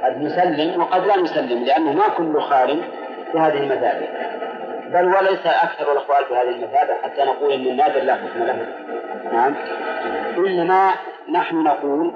[0.03, 2.81] قد نسلم وقد لا نسلم لأنه ما كل خال
[3.31, 4.07] في هذه المثابة.
[4.93, 8.67] بل وليس أكثر الأخوال في هذه المثابة حتى نقول إن النادر لا حكم له.
[9.33, 9.55] نعم.
[10.37, 10.93] إنما
[11.31, 12.13] نحن نقول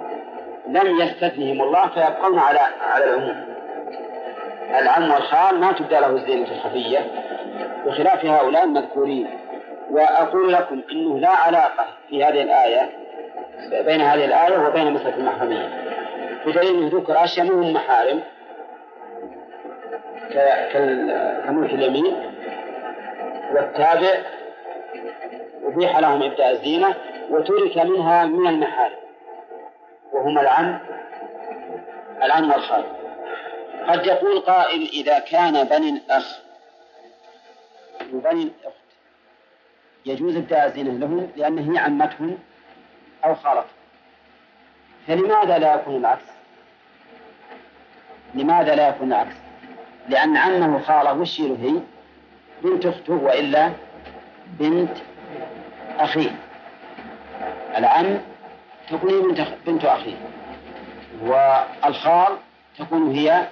[0.67, 2.59] لم يستثنهم الله فيبقون على
[2.91, 3.45] على العموم.
[4.79, 6.99] العم والخال ما تبدأ له الزينة الخفية.
[7.85, 9.27] بخلاف هؤلاء المذكورين.
[9.91, 12.89] وأقول لكم أنه لا علاقة في هذه الآية
[13.85, 15.69] بين هذه الآية وبين مسألة المحرمية.
[16.45, 18.21] بدليل أنه ذكر أشياء منهم محارم.
[21.45, 22.36] كملك اليمين.
[23.51, 24.21] والتابع
[25.63, 26.95] أبيح لهم إبداء الزينة
[27.29, 28.97] وترك منها من المحارم
[30.13, 30.79] وهما العم
[32.23, 32.83] العم والخال
[33.87, 36.39] قد يقول قائل إذا كان بني الأخ
[38.13, 38.77] وبني الأخت
[40.05, 42.37] يجوز إبداء الزينة لهم لأن هي عمتهم
[43.25, 43.77] أو خالتهم
[45.07, 46.23] فلماذا لا يكون العكس؟
[48.33, 49.35] لماذا لا يكون العكس؟
[50.09, 51.81] لأن عمه خاله وش هي؟
[52.63, 53.71] بنت أخته وإلا
[54.59, 54.97] بنت
[55.99, 56.35] أخيه
[57.77, 58.17] العم
[58.91, 60.15] تكون بنت بنت أخيه
[61.21, 62.37] والخال
[62.79, 63.47] تكون هي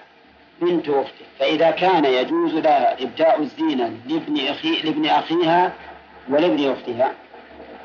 [0.62, 1.26] بنت أخته.
[1.40, 5.72] فإذا كان يجوز لها إبداء الزينة لابن أخي لابن أخيها
[6.30, 7.12] ولابن أختها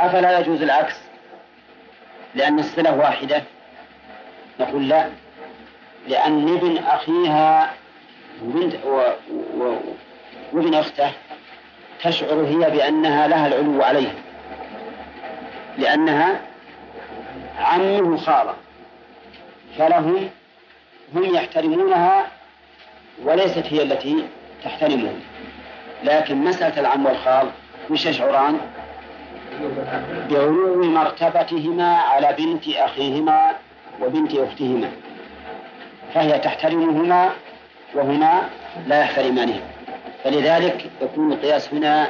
[0.00, 0.94] أفلا يجوز العكس؟
[2.35, 3.42] لأن الصلة واحدة.
[4.61, 5.09] نقول لا.
[6.09, 7.74] لأن ابن أخيها
[8.44, 9.02] وبنت و...
[9.56, 9.76] و...
[10.52, 11.10] وابن أخته
[12.02, 14.14] تشعر هي بأنها لها العلو عليها
[15.78, 16.40] لأنها
[17.58, 18.54] عمه خالة
[19.78, 20.30] فلهم
[21.14, 22.26] هم يحترمونها
[23.24, 24.24] وليست هي التي
[24.64, 25.20] تحترمهم
[26.04, 27.50] لكن مسألة العم والخال
[27.90, 28.60] وش يشعران؟
[30.30, 33.50] بعلو مرتبتهما على بنت أخيهما
[34.00, 34.90] وبنت أختهما
[36.14, 37.30] فهي تحترمهما
[37.94, 38.48] وهما
[38.86, 39.60] لا يحترمانها
[40.24, 42.09] فلذلك يكون القياس هنا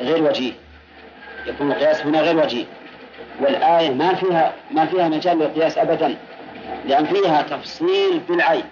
[0.00, 0.52] غير وجيه.
[1.46, 2.64] يكون القياس هنا غير وجيه.
[3.40, 6.16] والآية ما فيها ما فيها مجال للقياس أبدا
[6.86, 8.64] لأن فيها تفصيل بالعين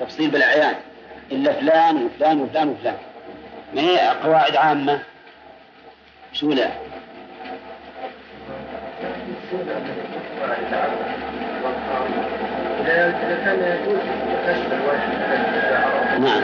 [0.00, 0.74] تفصيل بالأعيان
[1.32, 2.96] إلا فلان وفلان وفلان وفلان.
[3.74, 5.00] ما هي قواعد عامة؟
[6.32, 6.70] شو لا؟
[16.20, 16.42] نعم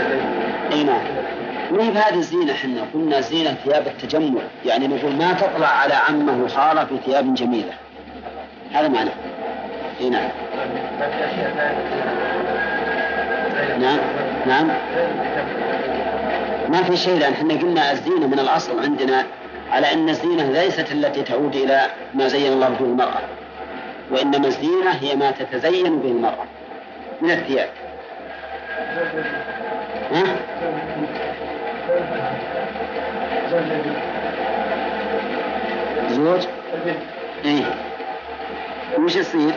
[0.73, 1.26] اي نعم.
[1.71, 6.49] ما هي بهذه الزينة إحنا قلنا زينة ثياب التجمل يعني نقول ما تطلع على عمه
[6.49, 7.73] خالة في ثياب جميلة.
[8.73, 9.11] هذا معنى.
[10.01, 10.29] اي نعم.
[13.81, 13.99] نعم.
[14.47, 14.69] نعم.
[16.69, 19.25] ما في شيء لأن إحنا قلنا الزينة من الأصل عندنا
[19.73, 21.83] على أن الزينة ليست التي تعود إلى
[22.15, 23.21] ما زين الله به المرأة.
[24.11, 26.45] وإنما الزينة هي ما تتزين به المرأة
[27.23, 27.69] من الثياب.
[30.13, 30.25] ها؟
[36.11, 36.47] زوج؟
[37.45, 37.65] إيه
[38.99, 39.55] وش يصير؟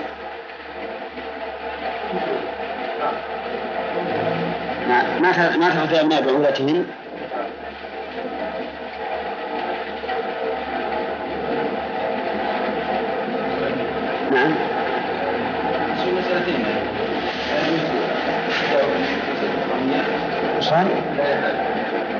[4.90, 6.86] ما ما ما تأخذ أبناء بعولتهن
[14.32, 14.56] نعم
[16.18, 16.66] مسألتين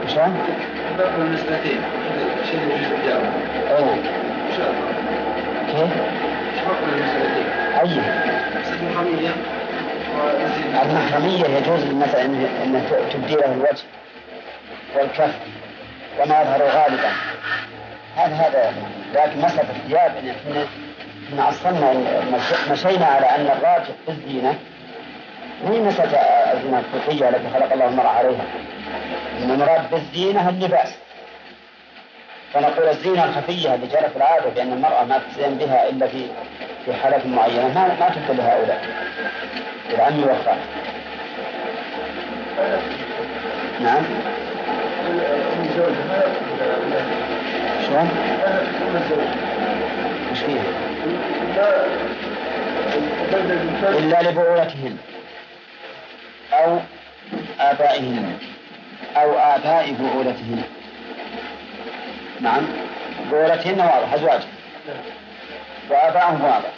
[0.10, 0.38] شلون؟
[2.52, 3.14] شيء يجوز
[3.72, 3.98] أوه.
[5.72, 5.92] كيف؟
[7.84, 9.30] المحرمية
[10.84, 13.84] المحرمية يجوز مثلا أن تبدي له الوجه
[14.96, 15.36] والكف
[16.20, 17.12] وما يظهر غالبا.
[18.16, 18.74] هذا هذا
[19.14, 20.12] لكن مسألة الثياب.
[20.18, 20.66] إحنا
[21.30, 21.94] إحنا اصلنا
[22.72, 24.56] مشينا على أن الراجح في الزينة.
[25.66, 26.18] مو مسألة
[26.54, 28.46] الزينة الخلقية التي خلق الله المرأة عليها.
[29.44, 30.94] إن المراد بالزينة اللباس
[32.54, 36.28] فنقول الزينة الخفية اللي جرت العادة بأن المرأة ما تزين بها إلا في
[36.86, 37.68] في حالات معينة.
[37.68, 38.86] ما ما تبدل لهؤلاء
[39.94, 40.58] العم والخال.
[43.82, 44.04] نعم.
[47.88, 48.10] شلون؟
[50.32, 50.64] مش فيها؟
[53.98, 54.98] إلا لبعولتهن
[56.54, 56.80] أو
[57.60, 58.38] آبائهن.
[59.16, 60.64] أو آباء بعولتهن
[62.42, 62.68] نعم.
[63.32, 64.42] بعولتهن واضح أزواج.
[65.90, 66.72] وآباءهم واضح.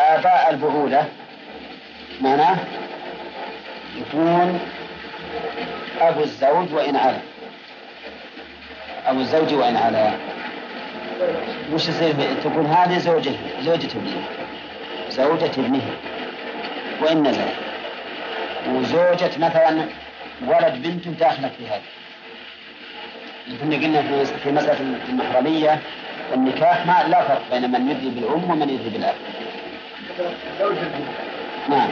[0.00, 1.04] آباء البعولة
[2.20, 2.56] معناه
[3.96, 4.60] يكون
[6.00, 7.18] أبو الزوج وإن علا.
[9.06, 10.10] أبو الزوج وإن علا.
[11.72, 14.22] وش يصير تقول هذه زوجة زوجة ابنه
[15.10, 15.82] زوجة ابنه
[17.02, 17.44] وإن نزل
[18.68, 19.86] وزوجة مثلا
[20.42, 21.82] ولد بنته داخلة في هذا.
[23.60, 24.02] كنا قلنا
[24.44, 25.80] في مسألة المحرمية
[26.30, 29.14] والنكاح ما لا فرق بين من يدري بالأم ومن يدري بالأب.
[31.68, 31.88] نعم.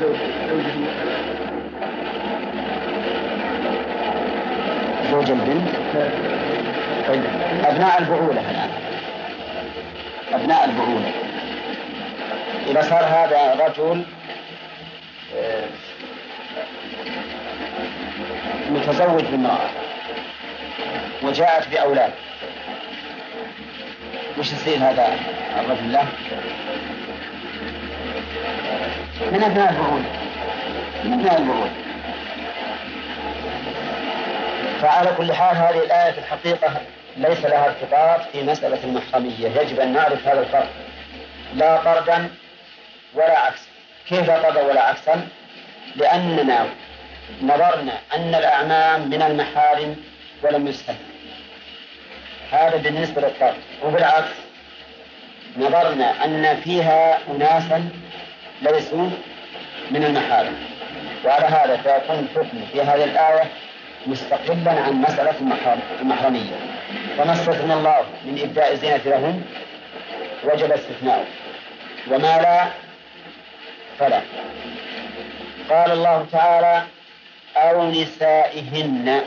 [0.00, 0.70] زوجة
[5.10, 5.68] زوج البنت.
[7.08, 7.24] طيب.
[7.64, 8.70] أبناء البعولة الآن.
[10.32, 11.12] أبناء البعولة.
[12.66, 14.04] إذا صار هذا رجل
[15.36, 15.64] آه،
[18.70, 19.70] متزوج بامرأة
[21.22, 22.12] وجاءت بأولاد.
[24.38, 25.16] وش يصير هذا
[25.58, 26.08] الرجل له؟
[29.32, 30.02] من أبناء البعول
[31.04, 31.68] من أبناء البعول
[34.82, 36.80] فعلى كل حال هذه الآية في الحقيقة
[37.16, 39.60] ليس لها ارتباط في مسألة المحرمية.
[39.60, 40.70] يجب أن نعرف هذا الفرق.
[41.54, 42.30] لا طردا
[43.14, 43.66] ولا عكسا
[44.08, 45.28] كيف طردا ولا عكسا؟
[45.96, 46.66] لأننا
[47.42, 49.96] نظرنا أن الأعمام من المحارم
[50.42, 50.94] ولم يستثن
[52.52, 54.34] هذا بالنسبة للطرد وبالعكس
[55.56, 57.88] نظرنا أن فيها أناسا
[58.62, 59.10] ليسوا
[59.90, 60.54] من المحارم.
[61.24, 63.44] وعلى هذا فيكون الحكم في هذه الآية
[64.06, 65.34] مستقلا عن مسألة
[66.00, 66.56] المحرمية.
[67.18, 69.42] فما استثنى الله من إبداء الزينة لهم؟
[70.44, 71.24] وجب استثناؤه.
[72.10, 72.66] وما لا
[74.00, 74.20] فلا
[75.70, 76.84] قال الله تعالى
[77.56, 79.22] أو نسائهن.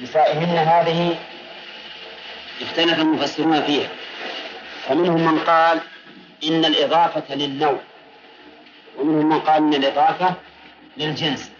[0.00, 1.18] نسائهن هذه
[2.62, 3.88] اختلف المفسرون فيها.
[4.88, 5.80] فمنهم من قال
[6.44, 7.80] إن الإضافة للنوع.
[8.98, 10.34] ومنهم من قال إن الإضافة
[10.96, 11.52] للجنس.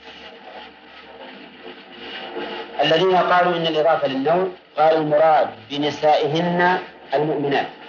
[2.81, 6.79] الذين قالوا إن الإضافة للنوع قالوا المراد بنسائهن
[7.15, 7.80] المؤمنات.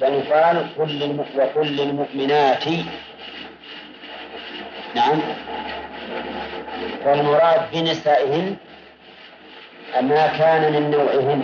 [0.00, 2.64] بل قال كل وكل للمؤمنات
[4.94, 5.20] نعم.
[7.04, 8.56] والمراد بنسائهن
[10.00, 11.42] ما كان من نوعهن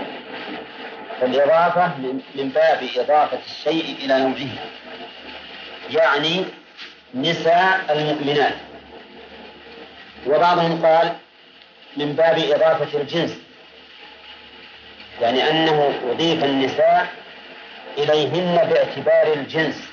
[1.20, 1.86] فالإضافة
[2.34, 4.48] من باب إضافة الشيء إلى نوعه.
[5.90, 6.44] يعني
[7.14, 8.54] نساء المؤمنات.
[10.26, 11.12] وبعضهم قال
[11.96, 13.38] من باب إضافة الجنس.
[15.20, 17.23] يعني أنه أضيف النساء
[17.98, 19.88] إليهن باعتبار الجنس.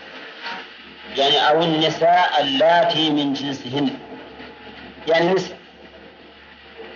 [1.17, 3.89] يعني أو النساء اللاتي من جنسهن.
[5.07, 5.57] يعني نساء.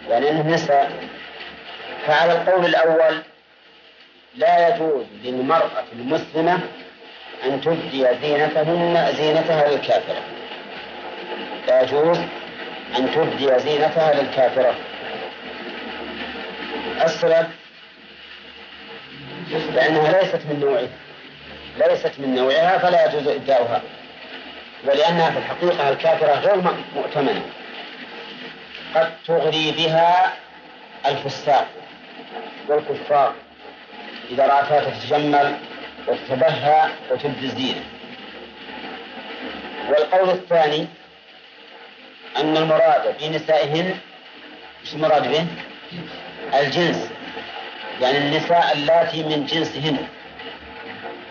[0.09, 0.91] يعني أنه نساء
[2.07, 3.23] فعلى القول الأول
[4.35, 6.59] لا يجوز للمرأة المسلمة
[7.45, 10.21] أن تبدي زينتهن زينتها للكافرة.
[11.67, 12.17] لا يجوز
[12.97, 14.75] أن تبدي زينتها للكافرة.
[17.03, 17.47] السبب
[19.51, 20.87] لأنها ليست من نوعها
[21.77, 23.81] ليست من نوعها فلا يجوز إبداؤها.
[24.87, 26.61] ولأنها في الحقيقة الكافرة غير
[26.95, 27.45] مؤتمنة.
[28.95, 30.33] قد تغري بها
[31.05, 31.67] الفساق
[32.67, 33.33] والكفار
[34.31, 35.55] إذا رأتها تتجمل
[36.07, 37.83] وتتبهى وتبدي الزينة.
[39.89, 40.87] والقول الثاني
[42.37, 43.97] أن المراد بنسائهن
[44.83, 45.45] إيش المراد به؟
[46.59, 47.09] الجنس.
[48.01, 49.97] يعني النساء اللاتي من جنسهن.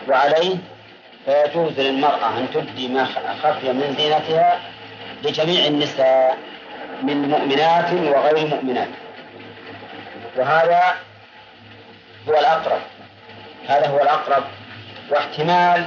[0.08, 0.56] وعليه
[1.24, 3.04] فيجوز للمرأة أن تبدي ما
[3.42, 4.60] خفي من زينتها
[5.22, 6.38] لجميع النساء
[7.02, 8.88] من مؤمنات وغير مؤمنات.
[10.36, 10.94] وهذا
[12.28, 12.80] هو الأقرب.
[13.68, 14.44] هذا هو الأقرب.
[15.10, 15.84] واحتمال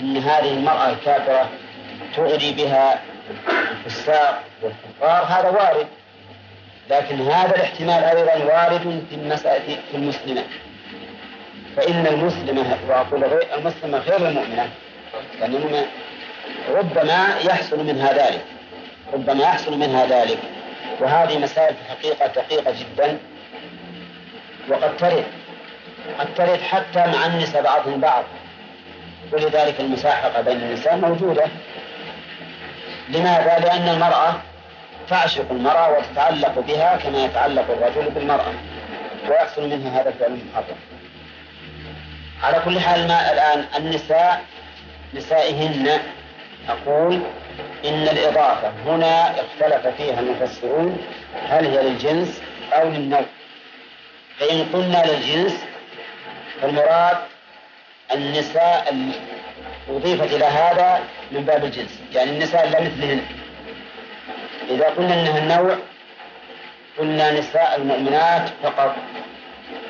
[0.00, 1.48] أن هذه المرأة الكافرة
[2.16, 3.02] تغري بها
[3.86, 5.24] الفساق والكفار.
[5.24, 5.86] هذا وارد.
[6.90, 10.42] لكن هذا الاحتمال أيضا وارد في المسألة في المسلمة.
[11.76, 14.68] فإن المسلمة وأقول غير المسلمة غير المؤمنة
[15.40, 15.86] لأنه
[16.74, 18.44] ربما يحصل منها ذلك
[19.12, 20.38] ربما يحصل منها ذلك.
[21.00, 23.18] وهذه مسائل في الحقيقة دقيقة جدا.
[24.68, 25.24] وقد ترد
[26.18, 28.24] قد ترد حتى مع النساء بعضهم بعض.
[29.32, 31.44] ولذلك المساحقة بين النساء موجودة.
[33.08, 34.34] لماذا؟ لأن المرأة
[35.08, 38.52] تعشق المرأة وتتعلق بها كما يتعلق الرجل بالمرأة.
[39.28, 40.76] ويحصل منها هذا الفعل المحرم.
[42.42, 44.44] على كل حال ما الآن النساء
[45.14, 46.00] نسائهن
[46.68, 47.20] أقول
[47.84, 50.98] إن الإضافة هنا اختلف فيها المفسرون
[51.48, 52.42] هل هي للجنس
[52.72, 53.24] أو للنوع.
[54.38, 55.64] فإن قلنا للجنس
[56.62, 57.16] فالمراد
[58.12, 58.96] النساء
[59.88, 61.00] أضيفت إلى هذا
[61.32, 62.00] من باب الجنس.
[62.12, 63.20] يعني النساء لا مثلهن.
[64.70, 65.76] إذا قلنا أنها النوع
[66.98, 68.94] قلنا نساء المؤمنات فقط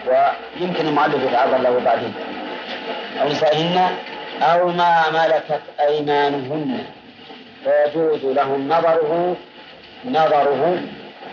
[0.07, 2.15] ويمكن المؤلف يتعرض له بعدين.
[3.23, 3.97] أو نسائهن
[4.43, 6.85] أو ما ملكت أيمانهن.
[7.65, 9.37] فيجوز لهم نظره
[10.05, 10.79] نظره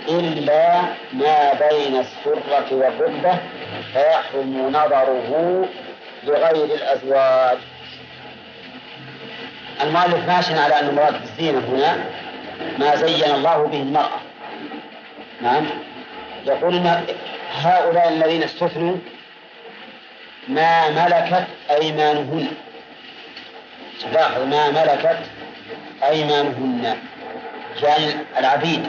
[0.10, 0.82] إلا
[1.14, 3.38] ما بين السرة والركبة.
[3.94, 5.66] فيحرم نظره
[6.24, 7.58] لغير الأزواج.
[9.84, 12.06] المؤلف ماشي على أن المراد بالزينة هنا.
[12.80, 14.20] ما زين الله به المرأة
[15.41, 15.66] نعم.
[16.45, 17.05] يقول إن
[17.62, 18.97] هؤلاء الذين استثنوا
[20.47, 22.47] ما ملكت أيمانهن.
[24.14, 25.20] لاحظ ما ملكت
[26.03, 26.97] أيمانهن.
[27.84, 28.05] يعني
[28.38, 28.88] العبيد.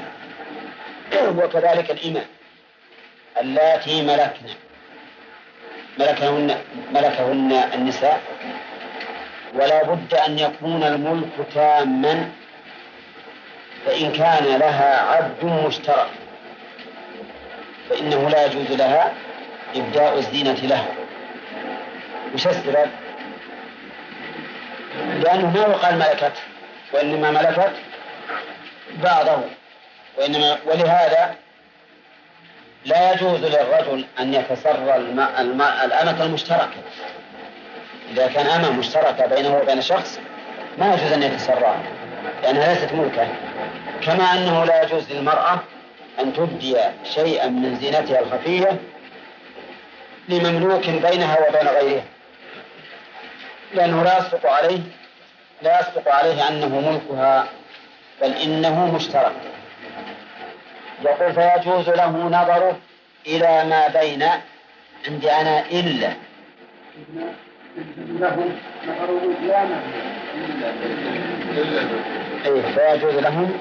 [1.22, 2.26] وكذلك الإماء
[3.40, 4.46] اللاتي ملكن.
[5.98, 6.56] ملكهن
[6.92, 8.20] ملكهن النساء.
[9.54, 12.30] ولا بد أن يكون الملك تاما
[13.86, 16.08] فإن كان لها عبد مشترك
[17.90, 19.12] فإنه لا يجوز لها
[19.76, 20.86] إبداء الزينة له.
[22.34, 22.90] وش السبب؟
[25.20, 26.32] لأنه ما يقال ملكت
[26.92, 27.72] وإنما ملكت
[29.02, 29.42] بعضه.
[30.18, 31.34] وإنما ولهذا
[32.84, 36.82] لا يجوز للرجل أن يتسرى الماء الماء الأمة المشتركة.
[38.12, 40.20] إذا كان أمة مشتركة بينه وبين شخص
[40.78, 41.76] ما يجوز أن يتسرى
[42.42, 43.28] لأنها ليست ملكة.
[44.06, 45.58] كما أنه لا يجوز للمرأة
[46.20, 46.76] أن تبدي
[47.14, 48.78] شيئا من زينتها الخفية
[50.28, 52.04] لمملوك بينها وبين غيرها.
[53.74, 54.80] لأنه لا يصدق عليه
[55.62, 57.46] لا يصدق عليه أنه ملكها
[58.22, 59.32] بل إنه مشترك.
[61.04, 62.78] يقول فيجوز له نظره
[63.26, 64.24] إلى ما بين
[65.08, 66.12] عندي أنا إلا.
[67.96, 68.48] له
[68.88, 69.80] نظره إلى ما
[72.46, 73.58] أي فيجوز لهم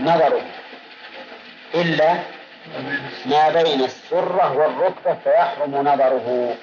[0.00, 0.42] نظره
[1.74, 2.14] إلا
[3.26, 6.56] ما بين السرة والركبة فيحرم نظره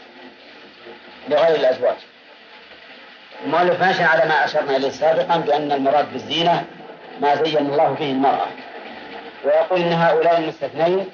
[1.30, 1.96] لغير الأزواج.
[3.46, 6.66] المؤلف ماشي على ما أشرنا إليه سابقا بأن المراد بالزينة
[7.22, 8.48] ما زين الله به المرأة.
[9.46, 11.10] ويقول إن هؤلاء المستثنين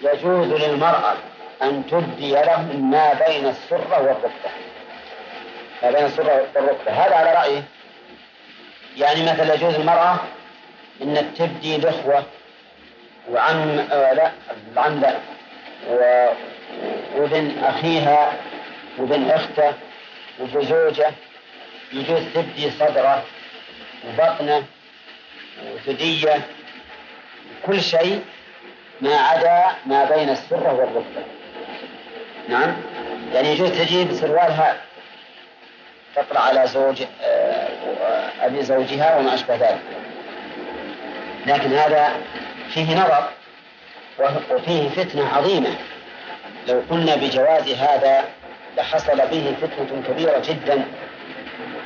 [0.00, 1.14] يجوز للمرأة
[1.62, 4.50] أن تبدي لهم ما بين السرة والركبة.
[5.82, 6.92] ما بين السرة والركبة.
[6.92, 7.62] هذا على رأيه.
[8.96, 10.16] يعني مثلا يجوز المرأة
[11.02, 12.24] أن تبدي الإخوة
[13.30, 14.32] وعم آه لا
[14.72, 15.16] العم لا.
[17.16, 18.32] وابن أخيها
[18.98, 19.72] وابن أخته
[20.40, 21.10] وبزوجة
[21.92, 23.22] يجوز تبدي صدرة
[24.08, 24.64] وبطنة
[25.74, 26.40] وثدية.
[27.66, 28.24] كل شيء
[29.00, 31.24] ما عدا ما بين السرة والركبة.
[32.48, 32.76] نعم؟
[33.34, 34.80] يعني يجوز تجيب سروال هذا
[36.16, 37.68] تطلع على زوج آه،
[38.40, 39.80] أبي زوجها وما أشبه ذلك.
[41.46, 42.16] لكن هذا
[42.74, 43.28] فيه نظر
[44.50, 45.70] وفيه فتنة عظيمة.
[46.68, 48.24] لو قلنا بجواز هذا
[48.76, 50.84] لحصل به فتنة كبيرة جدا.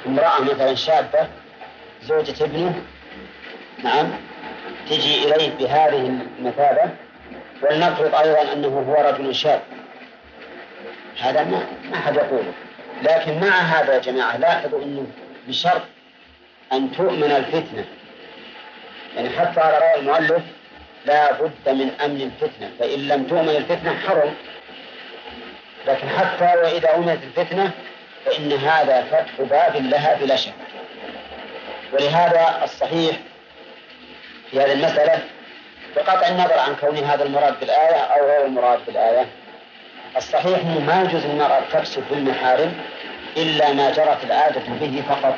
[0.06, 1.28] امرأة مثلا شابة
[2.02, 2.82] زوجة ابنه
[3.84, 4.10] نعم
[4.90, 6.90] تجي إليه بهذه المثابة
[7.62, 9.60] ولنفرض أيضا أنه هو رجل شاب.
[11.20, 12.52] هذا ما ما أحد يقوله.
[13.02, 15.06] لكن مع هذا يا جماعة لاحظوا أنه
[15.48, 15.82] بشرط
[16.72, 17.84] أن تؤمن الفتنة.
[19.16, 20.42] يعني حتى على رأي المؤلف
[21.06, 24.34] لا بد من أمن الفتنة فإن لم تؤمن الفتنة حرم.
[25.86, 27.70] لكن حتى وإذا أمنت الفتنة
[28.26, 30.54] فإن هذا فتح باب لها بلا شك.
[31.92, 33.16] ولهذا الصحيح
[34.50, 35.22] في هذه المسألة
[35.96, 39.26] بقطع النظر عن كون هذا المراد بالآية أو غير المراد بالآية.
[40.16, 42.74] الصحيح أنه ما يجوز للمرأة تكشف بالمحارم
[43.36, 45.34] إلا ما جرت العادة به فقط.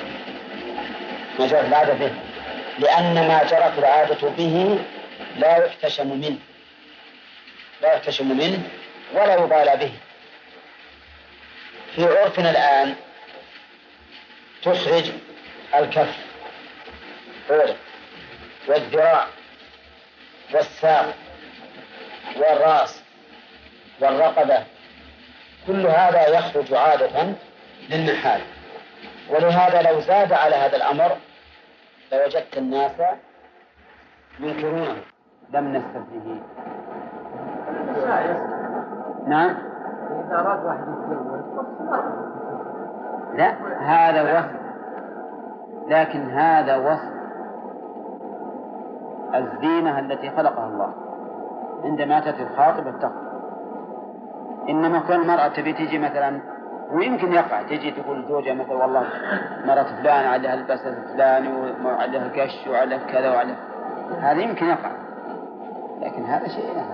[1.38, 2.10] ما جرت العادة به.
[2.78, 4.78] لأن ما جرت العادة به
[5.36, 6.38] لا يحتشم منه.
[7.82, 8.62] لا يحتشم منه
[9.14, 9.92] ولا يبالى به.
[11.96, 12.94] في عرفنا الآن
[14.62, 15.10] تخرج
[15.74, 16.16] الكف
[18.68, 19.26] والذراع
[20.54, 21.14] والساق
[22.36, 23.00] والرأس
[24.00, 24.64] والرقبة
[25.66, 27.32] كل هذا يخرج عادة
[27.88, 28.40] للنحال
[29.28, 31.16] ولهذا لو زاد على هذا الأمر
[32.12, 32.92] لوجدت الناس
[34.40, 35.02] ينكرونه.
[35.50, 36.40] لم نستثنه
[39.26, 39.50] نعم.
[40.26, 40.86] إذا أراد واحد
[43.34, 44.58] لا هذا وصف.
[45.88, 47.18] لكن هذا وصف
[49.34, 50.92] الزينة التي خلقها الله.
[51.84, 53.28] عندما تأتي الخاطب التقوى
[54.68, 56.40] إنما كل مرأة تبي تجي مثلا
[56.90, 57.62] ويمكن يقع.
[57.62, 59.06] تجي تقول زوجها مثلا والله
[59.64, 61.48] مرة فلان عليها البس الفلاني
[61.84, 63.56] وعليها قش وعليها كذا وعليها
[64.20, 64.90] هذا يمكن يقع.
[66.00, 66.84] لكن هذا شيء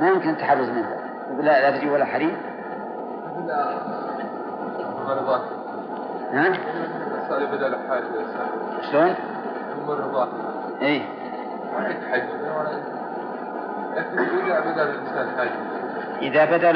[0.00, 0.96] ما يمكن التحرز منه.
[1.40, 2.36] لا لا تجي ولا حريم.
[6.32, 6.52] ها؟
[7.30, 8.04] بدل حاجة
[8.92, 9.14] شلون؟
[13.96, 15.36] لكن إذا الإنسان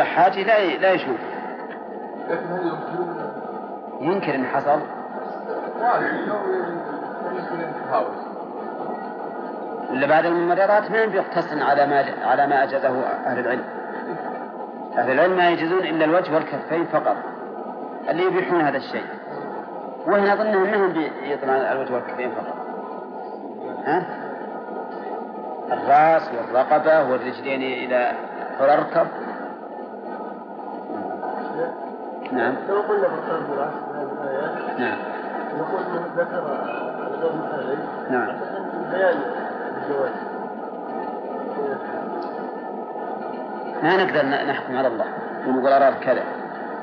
[0.04, 1.16] حاجة لا لا يشوف.
[4.00, 4.80] يمكن ينكر إن حصل؟
[9.90, 13.64] ولا بعد الممرضات ما بيقتصر على ما على ما أجازه أهل العلم.
[14.98, 17.16] أهل العلم ما يجوزون إلا الوجه والكفين فقط.
[18.08, 19.06] اللي يبيحون هذا الشيء.
[20.06, 22.56] وهنا أظنهم منهم بيطلعون الوجه والكفين فقط.
[23.84, 24.06] ها؟
[25.72, 27.92] الرأس والرقبة والرجلين
[28.58, 29.06] حول الركب
[32.32, 32.54] نعم.
[32.68, 34.98] لو قلنا بطل براس في هذه الآيات نعم.
[35.58, 36.42] نقول انه ذكر
[37.14, 37.76] الزوج مثالي
[38.10, 38.26] نعم.
[38.90, 39.20] بيان
[39.82, 40.12] الزواج
[43.82, 45.06] ما نقدر نحكم على الله
[45.46, 46.22] ونقول أراد كذا.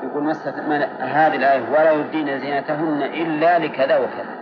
[0.02, 4.34] يقول مست من هذه الآية ولا يبدين زينتهن إلا لكذا وكذا.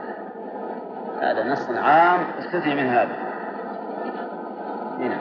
[1.20, 3.16] هذا نص عام استثني من هذا.
[4.98, 5.18] هنا.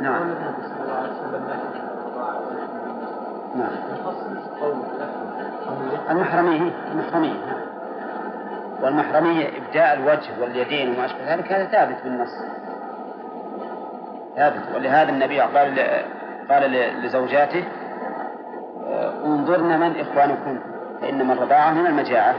[0.00, 0.18] نعم.
[0.18, 1.88] قول النبي صلى الله عليه وسلم لكن
[3.58, 3.70] نعم.
[5.92, 7.60] لكن المحرمية هي المحرمية نعم.
[8.82, 12.30] والمحرمية إبداء الوجه واليدين وما أشبه ذلك هذا ثابت بالنص.
[14.36, 14.62] ثابت.
[14.74, 15.78] ولهذا النبي قال
[16.50, 16.70] قال
[17.02, 17.64] لزوجاته
[18.86, 20.58] آه، انظرن من إخوانكم
[21.00, 22.34] فإنما الرضاعة من المجاعة.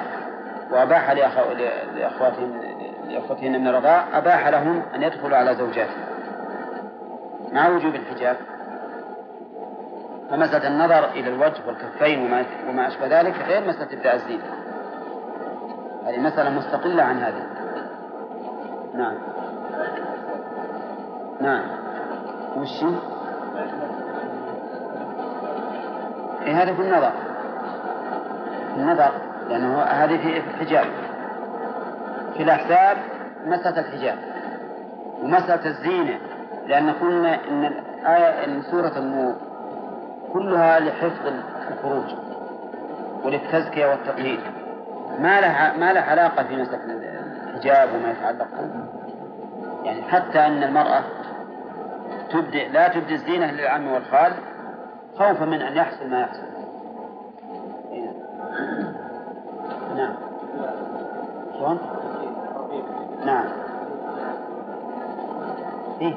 [0.71, 1.11] وأباح
[1.95, 2.61] لأخواتهن
[3.07, 6.03] لأخوتهن من الرضاع أباح لهم أن يدخلوا على زوجاتهم.
[7.51, 8.37] مع وجوب الحجاب.
[10.29, 14.43] فمسألة النظر إلى الوجه والكفين وما, وما أشبه ذلك غير مسألة الزينة.
[16.05, 17.43] هذه مسألة مستقلة عن هذه.
[18.93, 19.17] نعم.
[21.41, 21.63] نعم.
[22.57, 22.95] وش؟ هي؟
[26.41, 27.11] إيه هذا في النظر.
[28.73, 29.11] في النظر
[29.49, 30.85] لأنه هذه في في الحجاب.
[32.37, 32.97] في الأحساب
[33.45, 34.17] مسألة الحجاب.
[35.21, 36.19] ومسألة الزينة
[36.67, 39.48] لأن قلنا إن الآية إن سورة النور
[40.33, 41.27] كلها لحفظ
[41.71, 42.15] الفروج
[43.23, 44.39] وللتزكية والتطهير
[45.19, 46.83] ما لها ما لها علاقة في مسألة
[47.53, 48.47] الحجاب وما يتعلق
[49.83, 51.03] يعني حتى أن المرأة
[52.29, 54.33] تبدي لا تبدي الزينة للعم والخال
[55.17, 56.43] خوفا من أن يحصل ما يحصل.
[57.91, 58.11] إيه.
[59.95, 60.15] نعم.
[61.53, 61.79] شلون؟
[63.25, 63.45] نعم.
[66.01, 66.15] إيه.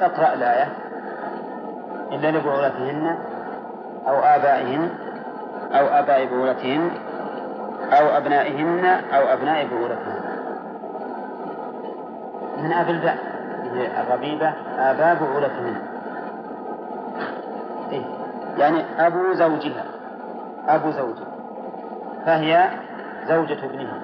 [0.00, 0.85] أقرأ الآية.
[2.12, 3.18] إلا لبعولتهن
[4.08, 4.90] أو آبائهن
[5.72, 6.90] أو آباء بعولتهن
[7.92, 10.20] أو أبنائهن أو أبناء بعولتهن.
[12.62, 13.18] من أب الباء
[14.00, 15.76] الربيبة آباء بعولتهن.
[17.92, 18.02] إيه؟
[18.58, 19.84] يعني أبو زوجها
[20.68, 21.26] أبو زوجها.
[22.26, 22.68] فهي
[23.28, 24.00] زوجة ابنها.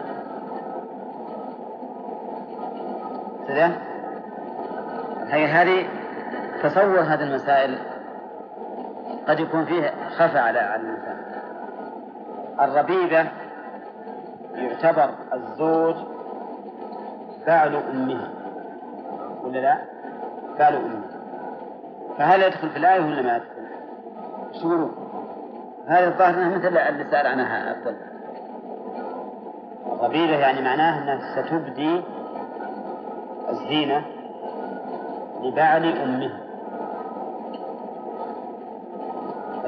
[3.49, 3.73] كذا
[5.29, 5.87] هي هذه
[6.63, 7.79] تصور هذه المسائل
[9.29, 11.17] قد يكون فيه خفى على الإنسان
[12.61, 13.27] الربيبة
[14.55, 15.97] يعتبر الزوج
[17.47, 18.29] بعل أمها
[19.43, 19.79] ولا لا؟
[20.59, 21.23] بعل أمها
[22.19, 23.63] فهل يدخل في الآية ولا ما يدخل؟
[24.63, 24.89] شو؟
[25.87, 27.97] هذا الظاهر مثل اللي سأل عنها الله
[29.93, 32.03] الربيبة يعني معناه أنها ستبدي
[33.51, 34.03] الزينة
[35.43, 36.42] لبعل أمها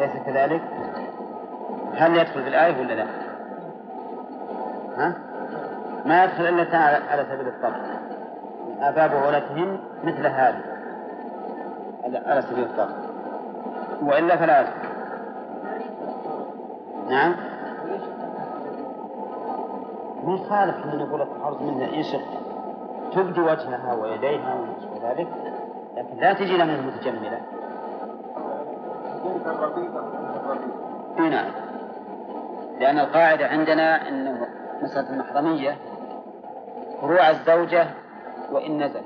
[0.05, 0.63] أليس كذلك؟
[1.95, 3.07] هل يدخل في الآية ولا لا؟
[4.97, 5.15] ها؟
[6.05, 6.65] ما يدخل إلا
[7.11, 7.83] على سبيل الطرد
[8.81, 10.61] آباء بعولتهن مثل هذه.
[12.05, 12.95] على- سبيل الطرد
[14.03, 14.73] وإلا فلا يدخل.
[17.09, 17.35] نعم؟
[20.25, 22.21] ما يخالف أن نقول التحرز منها يشق
[23.15, 25.29] تبدي وجهها ويديها وما ذلك.
[25.97, 27.41] لكن لا تجي منه متجملة.
[31.19, 31.51] اي نعم.
[32.81, 34.47] لأن القاعدة عندنا أنه
[34.83, 35.77] مسألة المحرمية
[37.01, 37.87] فروع الزوجة
[38.53, 39.03] وإن نزل.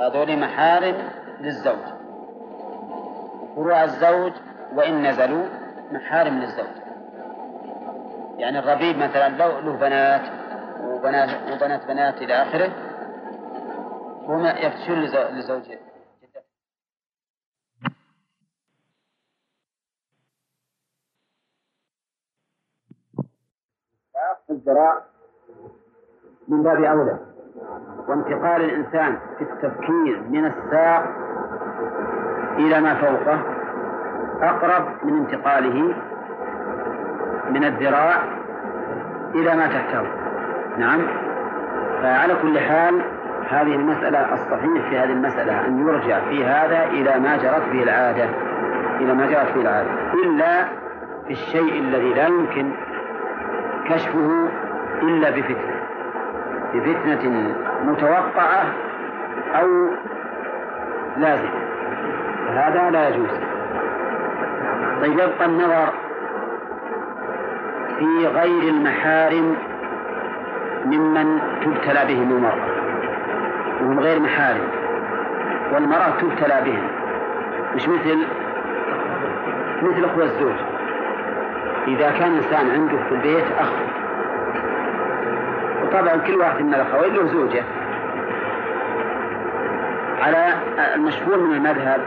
[0.00, 0.94] هذول محارم
[1.40, 1.78] للزوج.
[3.56, 4.32] فروع الزوج
[4.74, 5.46] وإن نزلوا
[5.92, 6.66] محارم للزوج.
[8.38, 10.20] يعني الربيب مثلا لو له بنات
[10.84, 12.70] وبنات وبنات بنات إلى آخره
[14.28, 15.78] هم يفتشون لزو- لزوجه.
[24.50, 25.02] الذراع
[26.48, 27.18] من باب أولى.
[28.08, 31.04] وانتقال الإنسان في التفكير من الساق
[32.58, 33.40] إلى ما فوقه
[34.42, 35.94] أقرب من انتقاله
[37.50, 38.22] من الذراع
[39.34, 40.02] إلى ما تحته.
[40.78, 41.00] نعم.
[42.02, 43.02] فعلى كل حال
[43.48, 48.24] هذه المسألة الصحيح في هذه المسألة أن يرجع في هذا إلى ما جرت به العادة
[49.00, 49.90] إلى ما جرت به العادة.
[50.24, 50.64] إلا
[51.26, 52.72] في الشيء الذي لا يمكن
[53.84, 54.48] كشفه
[55.02, 55.74] إلا بفتنة.
[56.74, 57.54] بفتنة
[57.84, 58.64] متوقعة
[59.54, 59.88] أو
[61.16, 61.50] لازمة.
[62.48, 63.30] هذا لا يجوز.
[65.00, 65.92] طيب يبقى النظر
[67.98, 69.56] في غير المحارم
[70.84, 72.66] ممن تبتلى بهم المرأة.
[73.80, 74.68] وهم غير محارم.
[75.72, 76.88] والمرأة تبتلى بهم.
[77.74, 78.26] مش مثل
[79.82, 80.73] مثل أخوة الزوج.
[81.88, 83.72] إذا كان إنسان عنده في البيت أخ.
[85.82, 87.62] وطبعا كل واحد من الأخوين له زوجة.
[90.22, 90.54] على
[90.94, 92.00] المشهور من المذهب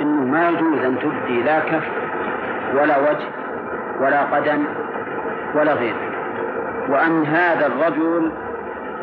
[0.00, 1.88] أنه ما يجوز أن تبدي لا كف
[2.74, 3.28] ولا وجه
[4.00, 4.64] ولا قدم
[5.54, 5.94] ولا غير.
[6.88, 8.32] وأن هذا الرجل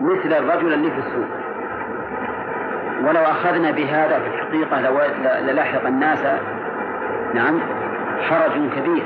[0.01, 1.27] مثل الرجل اللي في السوق.
[3.03, 4.79] ولو أخذنا بهذا في الحقيقة
[5.39, 6.23] للاحق الناس
[7.33, 7.59] نعم
[8.29, 9.03] حرج كبير.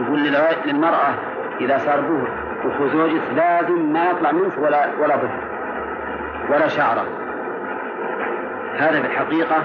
[0.00, 0.20] يقول
[0.66, 1.14] للمرأة
[1.60, 2.22] إذا صار به
[2.70, 5.40] أخو زوجك لازم ما يطلع منه ولا ولا ظفر
[6.50, 7.04] ولا شعرة.
[8.78, 9.56] هذا في الحقيقة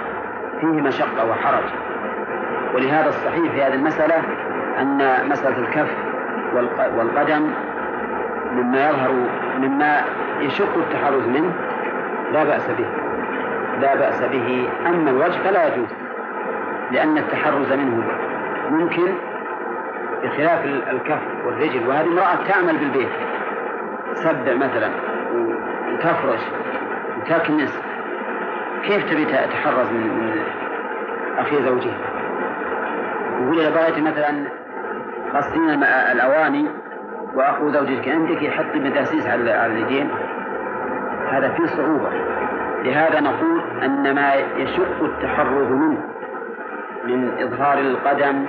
[0.61, 1.63] فيه مشقة وحرج.
[2.75, 4.15] ولهذا الصحيح في هذه المسألة
[4.81, 5.95] أن مسألة الكف
[6.97, 7.51] والقدم
[8.51, 9.11] مما يظهر
[9.59, 10.01] مما
[10.39, 11.51] يشق التحرز منه
[12.33, 12.87] لا بأس به.
[13.81, 14.69] لا بأس به.
[14.87, 15.89] أما الوجه فلا يجوز
[16.91, 18.03] لأن التحرز منه
[18.71, 19.13] ممكن
[20.25, 23.09] بخلاف الكف والرجل وهذه امرأة تعمل بالبيت.
[24.15, 24.89] تسبع مثلا
[25.93, 26.41] وتفرش
[27.17, 27.79] وتكنس
[28.83, 30.43] كيف تبي تتحرز من,
[31.37, 31.97] أخي زوجها
[33.41, 34.47] يقول إذا بغيت مثلا
[35.33, 36.67] غسلين الأواني
[37.35, 40.09] وأخو زوجك عندك يحط مداسيس على اليدين؟
[41.29, 42.09] هذا فيه صعوبة.
[42.83, 46.01] لهذا نقول أن ما يشق التحرز منه
[47.03, 48.45] من إظهار القدم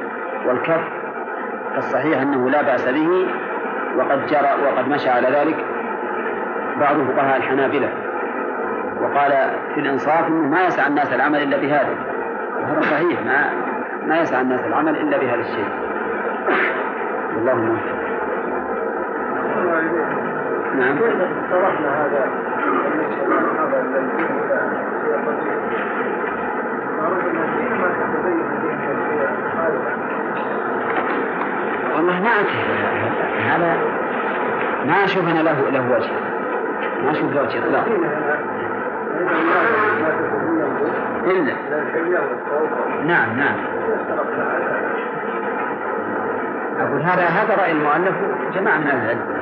[0.46, 0.95] والكف
[1.76, 3.26] فالصحيح أنه لا بأس به
[3.96, 5.56] وقد جرى وقد مشى على ذلك
[6.80, 7.88] بعض فقهاء الحنابلة.
[9.00, 9.32] وقال
[9.74, 11.94] في الإنصاف أنه ما يسعى الناس العمل إلا بهذا.
[12.60, 13.50] وهذا صحيح ما
[14.06, 15.68] ما يسعى الناس العمل إلا بهذا الشيء.
[17.36, 17.96] والله موفق.
[20.74, 20.98] نعم.
[21.50, 22.46] شرحنا هذا
[31.96, 32.62] والله ما أدري.
[33.48, 33.76] هذا
[34.86, 36.10] ما أشوف أنا له له وجه.
[37.04, 37.58] ما أشوف له وجه.
[37.58, 37.86] إطلاقا
[41.26, 41.52] إلا.
[43.06, 43.56] نعم نعم.
[46.80, 48.14] أقول هذا هذا رأي المؤلف
[48.54, 49.36] جماعة من أهل العلم.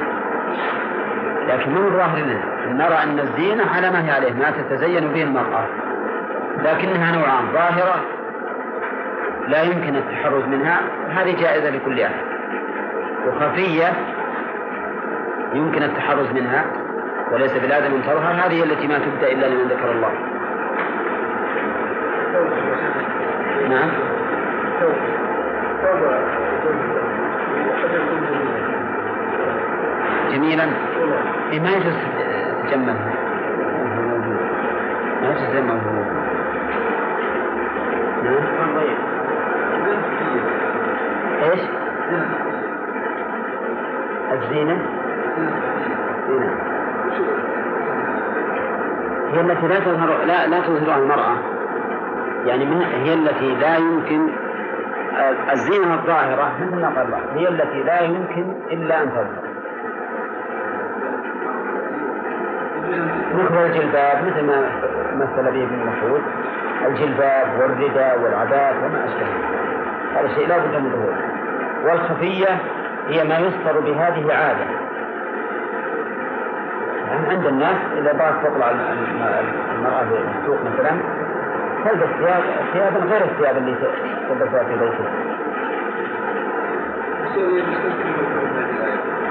[1.49, 2.25] لكن من ظاهر
[2.69, 5.65] نرى أن الزينة على ما هي عليه ما تتزين به المرأة.
[6.63, 8.01] لكنها نوعان ظاهرة
[9.49, 10.81] لا يمكن التحرز منها.
[11.11, 12.34] هذه جائزة لكل أحد
[13.27, 13.93] وخفية
[15.55, 16.65] يمكن التحرز منها
[17.33, 18.33] وليس بلازم تظهر.
[18.33, 20.11] هذه التي ما تبدأ إلا لمن ذكر الله.
[23.69, 23.91] نعم.
[30.33, 30.65] جميلا.
[31.53, 31.95] إيه ما يجوز
[32.67, 32.97] تجمل
[35.23, 35.94] ما يجوز تجمل
[44.55, 44.79] الزينة
[46.29, 46.51] زينة
[49.33, 51.37] هي التي لا تظهر لا لا تظهرها المرأة.
[52.47, 54.29] يعني من هي التي لا يمكن
[55.53, 56.53] الزينة الظاهرة
[57.35, 59.45] هي التي لا يمكن إلا أن تظهر.
[63.35, 64.69] مثل الجلباب مثل ما
[65.15, 66.23] مثل به ابن مسعود.
[66.87, 69.27] الجلباب والرداء والعباءة وما أشبه
[70.17, 71.19] هذا الشيء لا بد من ظهوره.
[71.85, 72.61] والخفية
[73.09, 74.85] هي ما يستر بهذه عادة
[77.09, 78.71] يعني عند الناس إذا بغت تطلع
[79.79, 80.91] المرأة في السوق مثلا
[81.85, 82.43] تلبس ثياب
[82.73, 83.75] ثيابا غير الثياب اللي
[84.29, 85.11] تلبسها في بيتها.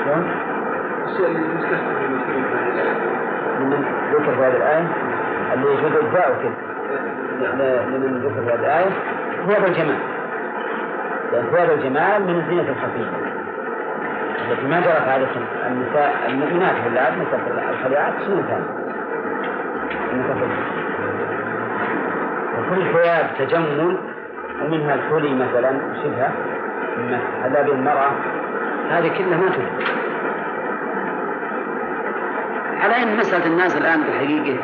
[0.03, 0.31] شلون؟
[1.05, 1.45] الشيء اللي في
[3.59, 4.87] لمن ذكر في هذه الآية.
[5.53, 8.89] اللي يجوز إجزاءه كذا لمن ذكر في هذه الآية
[9.47, 9.99] ثياب الجمال.
[11.31, 13.32] لأن ثياب الجمال من الزينة الخفية
[14.51, 15.27] التي ما جرت عادة
[15.67, 18.65] النساء المؤمنات في اللعب مثل الخليعات شنو ثاني؟
[20.13, 20.51] المتفقين
[22.59, 23.97] وكل ثياب تجمل
[24.61, 26.31] ومنها الحلي مثلا وشبهه
[26.97, 28.11] من حلال المرأة
[28.89, 29.87] هذه كلها ما تفيد
[32.81, 34.57] على أن مسألة الناس الآن بالحقيقة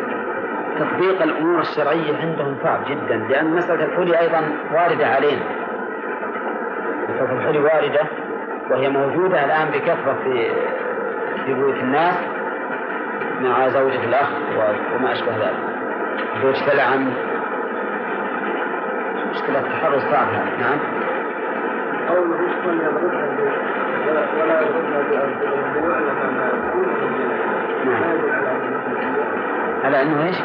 [0.80, 4.42] تطبيق الأمور الشرعية عندهم صعب جدا لأن مسألة الحلي أيضا
[4.74, 5.42] واردة علينا.
[7.10, 8.02] مسألة الحلي واردة.
[8.70, 10.52] وهي موجودة الآن بكثرة في
[11.46, 12.16] في بيوت الناس
[13.42, 14.30] مع زوجة الأخ
[14.96, 15.60] وما أشبه ذلك
[16.44, 17.14] زوجة العم
[19.32, 20.80] مشكلة التحرش صعب هذا نعم
[22.10, 23.30] قوله يشمل يضربها
[24.42, 25.30] ولا يضربها
[27.86, 28.04] نعم.
[29.84, 30.38] على أنه إيش؟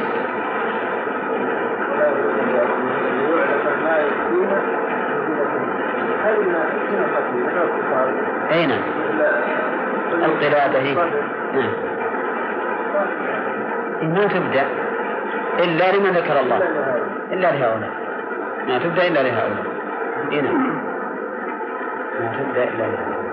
[8.55, 8.71] أين؟
[10.25, 10.95] القلادة هي
[11.55, 11.73] نعم.
[14.03, 14.67] ما تبدأ
[15.59, 16.61] إلا لمن ذكر الله.
[17.33, 17.91] إلا لهؤلاء.
[18.69, 19.65] ما تبدأ إلا لهؤلاء.
[20.33, 20.81] إيه نعم.
[22.21, 23.25] ما تبدأ إلا لهؤلاء؟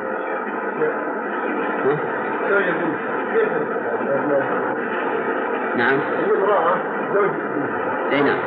[5.78, 6.00] نعم.
[8.12, 8.38] أي نعم.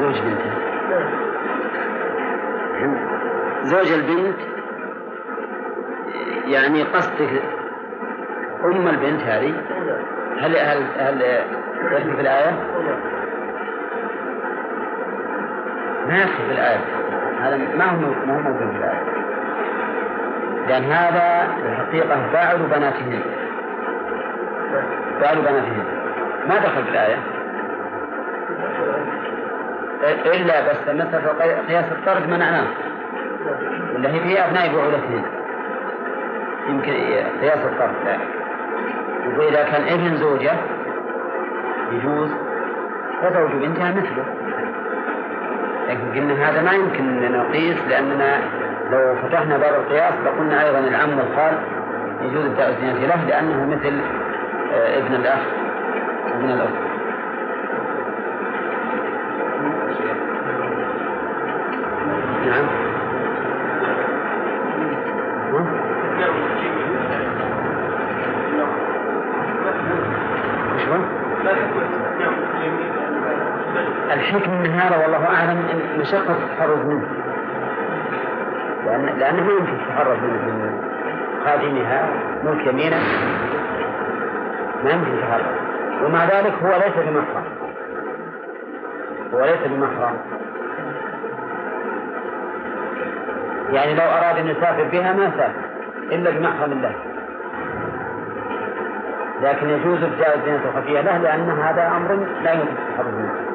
[0.00, 0.52] زوج بنته
[3.68, 4.36] زوج البنت
[6.46, 7.42] يعني قصدك
[8.64, 9.54] أم البنت هذه.
[10.40, 11.22] هل هل هل
[11.92, 12.50] يكفي في الآية؟
[16.06, 16.80] ما يكفي في الآية.
[17.40, 19.02] هذا ما هو ما هو موجود في الآية.
[20.68, 23.22] لأن هذا الحقيقة فاعل بناتهن
[25.20, 25.84] فاعل بناتهن
[26.48, 27.18] ما دخل في الآية.
[30.26, 32.87] إلا بس مسألة قياس الطرد منعناه.
[33.98, 35.22] ولا هي في أبناء بعولتهن
[36.68, 36.92] يمكن
[37.40, 38.16] قياس الطرد لا
[39.26, 40.52] يقول إذا كان ابن زوجة
[41.92, 42.30] يجوز
[43.22, 44.24] فزوج بنتها مثله.
[45.88, 48.40] لكن قلنا هذا ما يمكن نقيس لأننا
[48.90, 51.58] لو فتحنا باب القياس لقلنا أيضا العم والخال
[52.22, 54.00] يجوز التأذية له لأنه مثل
[54.72, 55.40] آه، ابن الأخ
[56.34, 56.88] وابن الأخت
[62.46, 62.66] نعم
[70.74, 70.96] وش هو؟
[74.12, 75.26] الحكم من هذا والله
[75.98, 77.08] مشقه التحرز منه.
[79.18, 80.82] لأنه ما يمكن التحرز منه من
[81.44, 82.08] خادمها
[82.44, 82.96] ملك يمينه.
[84.84, 85.56] ما يمكن التحرز
[86.04, 87.44] ومع ذلك هو ليس بمحرم.
[89.34, 90.16] هو ليس بمحرم.
[93.72, 95.60] يعني لو أراد أن يسافر بها ما سافر
[96.12, 96.94] إلا بمحرم الله.
[99.42, 103.47] لكن يجوز ابداء الزينه الخفيه له لأن هذا أمر لا يمكن التحرز منه.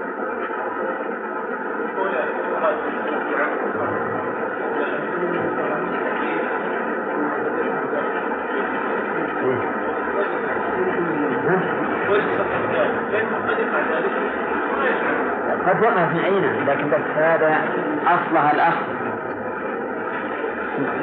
[15.67, 17.61] قد وقع في عينه لكن بس هذا
[18.05, 18.73] أصلها الأخ.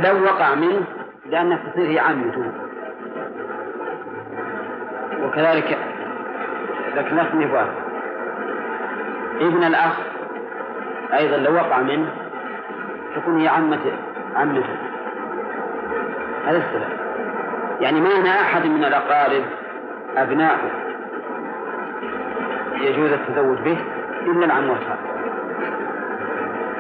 [0.04, 0.84] لو وقع منه
[1.26, 2.52] لأنها تصير هي عمته
[5.22, 5.78] وكذلك
[6.96, 7.66] لكن نفس نبوة
[9.40, 9.92] ابن الأخ
[11.18, 12.08] أيضا لو وقع منه
[13.16, 13.92] تكون هي عمته
[14.36, 14.76] عمته
[16.46, 17.00] هذا السبب.
[17.80, 19.42] يعني ما أحد من الأقارب
[20.16, 20.79] أبناؤه.
[22.80, 23.78] يجوز التزوج به
[24.26, 24.98] إلا العم والخال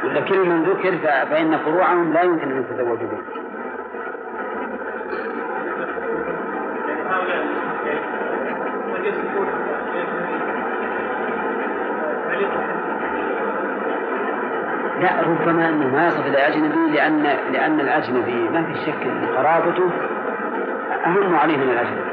[0.04, 0.96] ولا كل من ذكر
[1.30, 3.18] فإن فروعهم لا يمكن أن يتزوجوا به
[15.00, 17.22] لا ربما أنه ما يصف الأجنبي لأن
[17.52, 19.90] لأن الأجنبي ما في شك إن قرابته
[21.06, 22.09] أهم عليه من الأجنبي.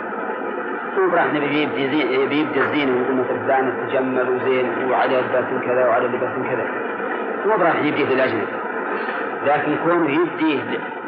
[1.14, 6.34] راح نبي بيبدي بيبدي الزينه ويقول مثلا فلان تجمل وزين وعليه لباس كذا وعلى لباس
[6.50, 6.66] كذا.
[7.46, 8.48] مو راح يبدي في الأجنبي.
[9.46, 10.60] لكن كونه يبدي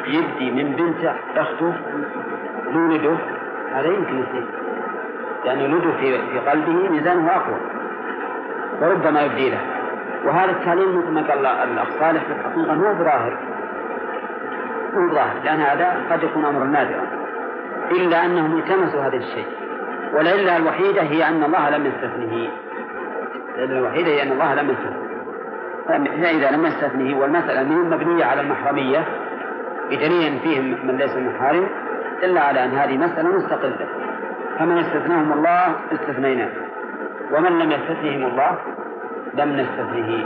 [0.08, 1.74] يبدي من بنت أخته
[2.74, 3.16] لولده
[3.74, 4.46] هذا يمكن يصير.
[5.46, 7.58] لأن لده في في قلبه ميزانه أقوى.
[8.82, 9.62] وربما يبدي له.
[10.26, 13.38] وهذا التعليم مثل ما قال الأخ صالح في الحقيقة مو ظاهر
[14.94, 17.08] مو ظاهر لأن هذا قد يكون أمرا نادرا
[17.92, 19.48] إلا أنهم التمسوا هذا الشيء
[20.14, 22.50] والعلة الوحيدة هي أن الله لم يستثنه.
[23.56, 25.10] العلة الوحيدة هي أن الله لم يستثنه.
[25.88, 29.06] فإذا لم يستثنه والمسألة منهم مبنية على المحرمية
[29.90, 31.68] بدليل فيهم من ليس محارم
[32.24, 33.88] إلا على أن هذه مسألة مستقلة.
[34.60, 36.50] فمن استثناهم الله استثنيناه
[37.32, 38.58] ومن لم يستثنهم الله
[39.34, 40.26] لم نستثنه.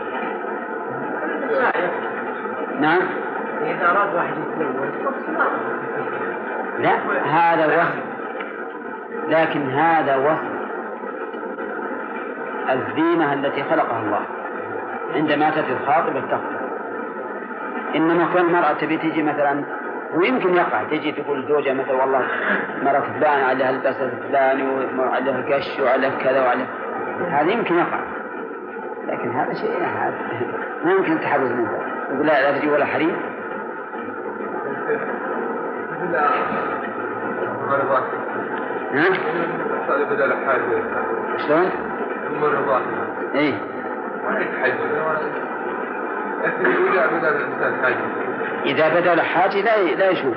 [2.79, 3.01] نعم.
[3.61, 4.89] إذا أراد واحد يتزوج
[6.79, 8.12] لا هذا وصف.
[9.29, 10.53] لكن هذا وصف
[12.69, 14.21] الزينة التي خلقها الله
[15.15, 16.63] عندما تأتي الخاطب التخطب.
[17.95, 19.63] إنما كل مرأة تبي تجي مثلا
[20.15, 22.27] ويمكن يقع تجي تقول زوجها مثلا والله
[22.83, 24.63] مرة فلان عليها البس الفلاني
[24.99, 26.67] وعليها قش وعليها كذا وعليها
[27.29, 27.99] هذا يمكن يقع.
[29.07, 30.13] لكن هذا شيء هذا
[30.85, 31.79] ما يمكن التحرز منه.
[32.13, 33.15] يقول لا تجي ولا حريم.
[38.93, 39.13] الممرضات نعم
[39.89, 40.61] هذا بدل حاجة.
[41.47, 41.69] شلون؟
[46.43, 47.95] لكن إذا بدل الإنسان حاجة.
[48.65, 50.35] إذا بدأ حاجة لا لا يشوف.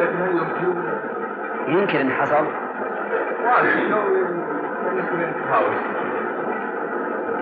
[0.00, 0.82] لكن هل يمكن؟
[1.68, 2.46] يمكن إن حصل.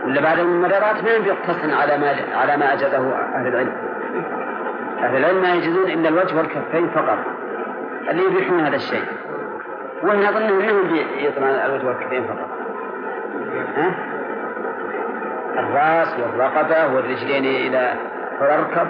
[0.04, 3.72] ولا بعد الممررات ما يقتصن على ما على ما أجازه أهل العلم.
[5.02, 7.18] أهل العلم ما يجوزون إلا الوجه والكفين فقط.
[8.11, 9.04] اللي يبيحون هذا الشيء.
[10.03, 12.49] وإن أظن أنهم يطلعون الوجه والكفين فقط.
[13.76, 13.94] ها؟
[15.59, 17.94] الرأس والرقبة والرجلين إلى
[18.40, 18.88] الركب.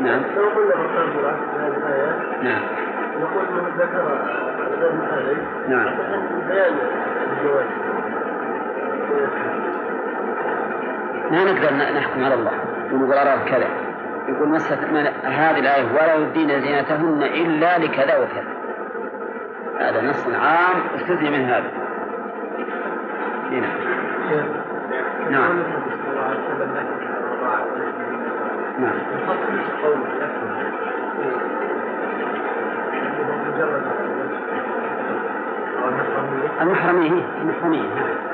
[0.00, 0.20] نعم.
[2.42, 2.62] نعم.
[3.20, 4.18] نقول من ذكر
[5.68, 5.94] نعم.
[6.48, 6.74] بيان
[7.32, 7.66] الزواج
[11.30, 12.52] ما نقدر نحكم على الله.
[12.92, 13.66] ونقول أراد كذا.
[14.30, 14.72] يقول مست
[15.24, 18.54] هذه الآية ولا يبدين زينتهن إلا لكذا وكذا.
[19.78, 21.70] هذا نص عام استثني من هذا.
[25.30, 25.62] نعم.
[28.80, 28.98] نعم.
[36.60, 38.30] المحرمية المحرمية نعم.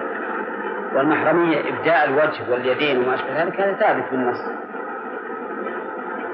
[0.94, 4.40] والمحرمية إبداء الوجه واليدين وما أشبه ذلك هذا ثابت بالنص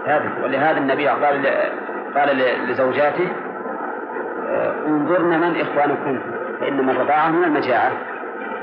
[0.06, 1.46] ثابت ولهذا النبي قال
[2.14, 2.36] قال
[2.68, 3.28] لزوجاته
[4.48, 5.56] آه، انظرن من
[6.60, 7.92] فإنما الرضاعة من المجاعة.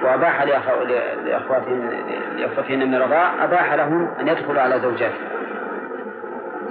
[0.04, 1.90] وأباح لأخو- ل- لأخواتهن
[2.38, 5.28] لأخوتهن من الرضاع أباح لهم أن يدخلوا على زوجاتهم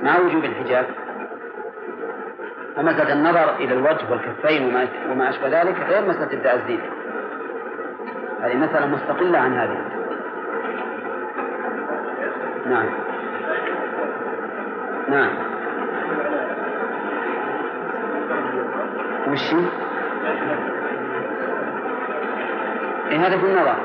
[0.02, 0.84] مع وجوب الحجاب.
[2.76, 4.74] فمسألة النظر إلى الوجه والكفين
[5.10, 6.82] وما أشبه ذلك غير مسألة الزينة
[8.42, 9.78] هذه مسألة مستقلة عن هذه.
[12.66, 12.86] نعم.
[15.08, 15.30] نعم.
[19.28, 19.54] وش؟
[23.10, 23.76] إيه هذا في النظر.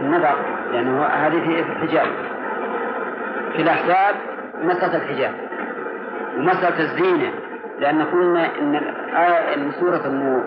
[0.00, 0.36] النظر
[0.72, 2.06] لأنه هذه في الحجاب.
[3.52, 4.14] في الأحزاب
[4.62, 5.34] مسألة الحجاب.
[6.36, 7.32] ومسألة الزينة.
[7.80, 10.44] لأن قلنا إن الآية إن سورة النور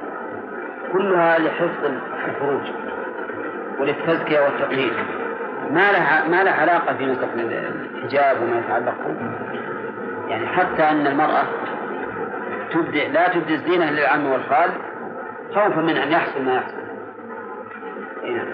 [0.93, 1.85] كلها لحفظ
[2.27, 2.61] الفروج
[3.79, 4.93] وللتزكية والتطهير
[5.71, 8.95] ما لها ما لها علاقة في مسألة الحجاب وما يتعلق.
[10.27, 11.43] يعني حتى أن المرأة
[12.71, 14.69] تبدي لا تبدي الزينة للعم والخال
[15.55, 16.77] خوفا من أن يحصل ما يحصل
[18.23, 18.45] إيه نعم.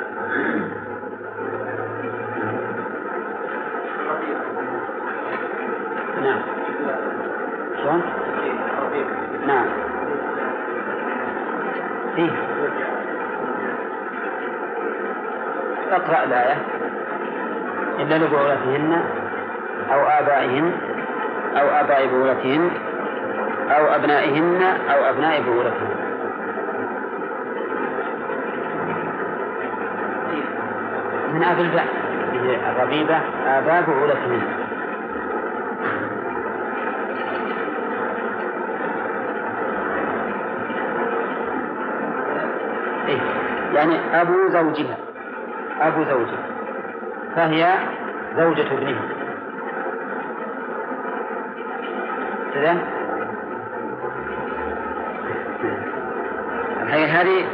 [6.24, 6.42] نعم
[7.78, 8.02] شلون؟
[9.48, 9.68] نعم
[12.18, 12.32] إيه
[15.92, 16.58] اقرأ الآية
[18.00, 19.04] إلا لبعولتهن
[19.94, 20.72] أو آبائهن
[21.58, 22.70] أو آباء بعولتهن
[23.70, 25.96] أو أبنائهن أو أبناء بعولتهن
[31.34, 31.88] من أب الباء
[32.70, 34.42] الربيبة آباء بعولتهن
[43.08, 43.20] إيه؟
[43.74, 44.98] يعني أبو زوجها.
[45.82, 46.61] أبو زوجها.
[47.36, 47.76] فهي
[48.38, 49.02] زوجة ابنه
[52.54, 52.78] كذا
[56.82, 57.46] الحقيقة هذه؟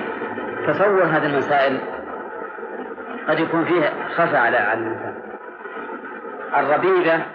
[0.68, 1.80] تصور هذه المسائل
[3.28, 5.16] قد يكون فيها خفى على الإنسان.
[6.58, 7.26] الربيبة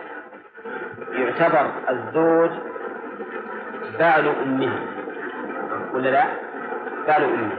[1.13, 2.51] يعتبر الزوج
[3.99, 4.79] بعل أمه.
[5.95, 6.25] ولا لا؟
[7.09, 7.51] بعل أمه.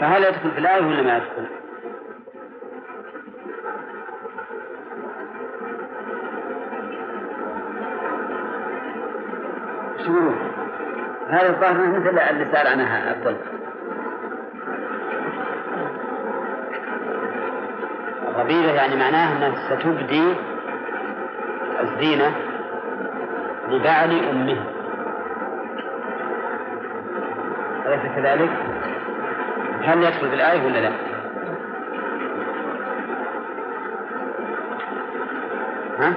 [0.00, 1.57] فهل يدخل في الآية ولا ما يدخل؟
[11.48, 13.40] الظاهر مثل اللي سأل عنها الطلق
[18.38, 20.34] ربيبة يعني معناها أنها ستبدي
[21.82, 22.32] الزينة
[23.68, 24.64] لبعل أمه
[27.86, 28.50] أليس كذلك؟
[29.82, 30.92] هل يدخل في الآية ولا لا؟
[35.98, 36.14] ها؟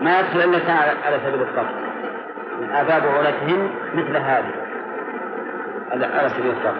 [0.00, 0.72] ما يدخل إلا
[1.06, 1.83] على سبيل الطبع
[2.74, 4.52] من آباء بعولتهن مثل هذه.
[5.92, 6.76] على سبيل الفرض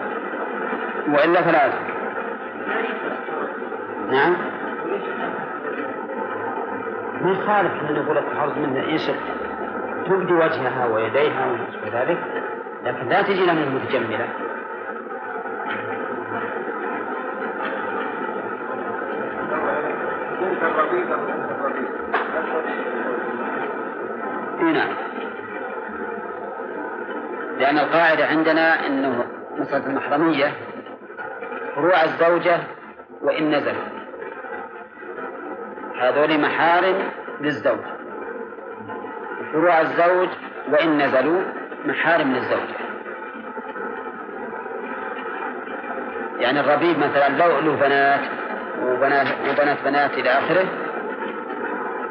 [1.07, 1.95] وإلا فلا يدخل
[4.11, 4.35] نعم.
[7.21, 9.11] ما يخالف أن نقول التحرز منها إيش
[10.05, 12.17] تبدي وجهها ويديها وما ذلك.
[12.85, 14.27] لكن لا تجي منه متجملة.
[27.65, 29.25] لأن القاعدة عندنا أنه
[29.57, 30.53] مسألة المحرمية
[31.75, 32.57] فروع الزوجة
[33.21, 33.73] وإن نزل
[36.01, 36.95] هذول محارم
[37.41, 37.79] للزوج.
[39.53, 40.29] فروع الزوج
[40.71, 41.41] وإن نزلوا
[41.85, 42.69] محارم للزوج.
[46.39, 48.21] يعني الربيب مثلا لو له بنات
[48.83, 50.65] وبنات وبنات بنات إلى آخره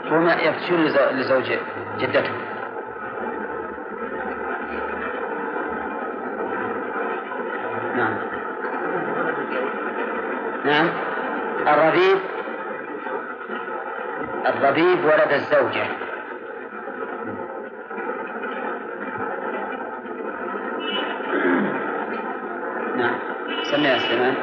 [0.04, 1.52] هم يفتشون لزو- لزوج
[1.98, 2.32] جدته.
[14.76, 15.86] الربيب ولد الزوجة
[22.96, 23.18] نعم
[23.70, 24.34] سمي يا سليمان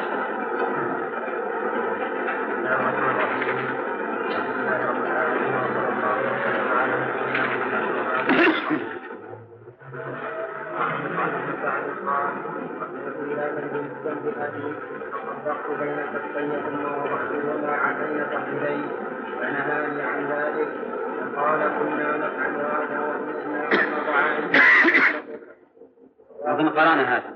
[15.80, 20.68] بين كفي ثم وضعت وما عتين تحتي فنهاني عن ذلك.
[21.36, 23.20] قال كنا نفعل هذا
[23.92, 25.22] نضع عائشة
[26.44, 27.34] أظن قرأنا هذا.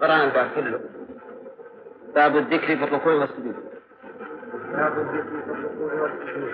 [0.00, 0.80] قرأنا الباب كله.
[2.14, 3.56] باب الذكر في الركوع والسجود.
[4.72, 6.52] باب الذكر في الركوع والسجود.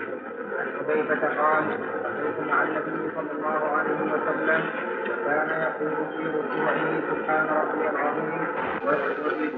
[0.59, 1.63] عن حذيفة قال
[2.03, 4.61] صليت مع النبي صلى الله عليه وسلم.
[5.09, 8.47] وكان يقول في ركوعه سبحان ربي العظيم.
[8.87, 9.57] وفي سجوده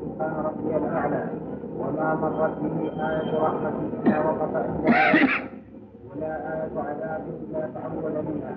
[0.00, 1.45] سبحان ربي الأعلى.
[1.86, 2.76] وما مرت به
[3.08, 3.72] آية رحمة
[4.06, 5.12] إلا وقف عندها
[6.10, 8.54] ولا آية عذاب إلا تعود منها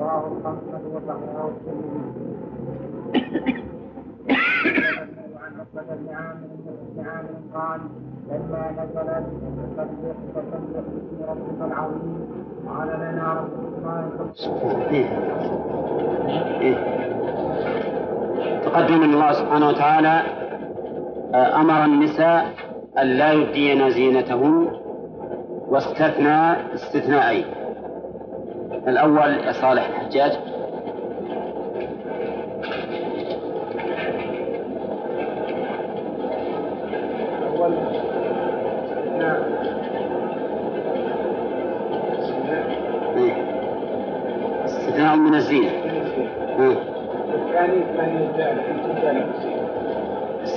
[0.00, 2.02] رواه الخمسة وصححه الترمذي.
[5.42, 6.48] عن عقبة بن عامر
[6.96, 7.80] بن عامر قال
[8.30, 9.26] لما نزلت
[9.76, 12.16] فسبح فسبح باسم ربك العظيم
[12.68, 15.06] قال لنا رسول الله صلى الله عليه
[16.60, 16.78] وسلم.
[18.64, 20.22] تقدم الله سبحانه وتعالى
[21.34, 22.46] آه، أمر النساء
[22.98, 24.68] أن لا يبدين زينتهن
[25.68, 27.44] واستثنى استثناءين
[28.88, 30.38] الأول يا صالح الحجاج.
[37.42, 37.72] الأول
[43.16, 43.32] إيه.
[44.64, 45.70] استثناء من الزينة.
[46.58, 46.76] آه.
[47.34, 47.82] الثاني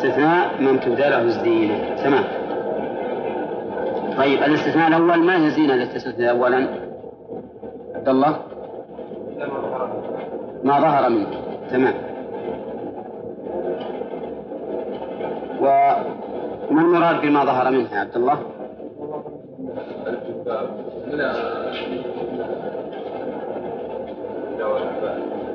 [0.02, 0.80] استثناء من
[1.10, 1.96] له الزينة.
[2.04, 2.24] تمام.
[4.18, 6.68] طيب الاستثناء الأول ما هي الزينة التي تستثنى أولا؟
[7.96, 8.38] عبد الله؟
[10.64, 11.28] ما ظهر منه
[11.72, 11.94] تمام.
[15.62, 18.38] وما المراد بما ظهر منها يا عبد الله؟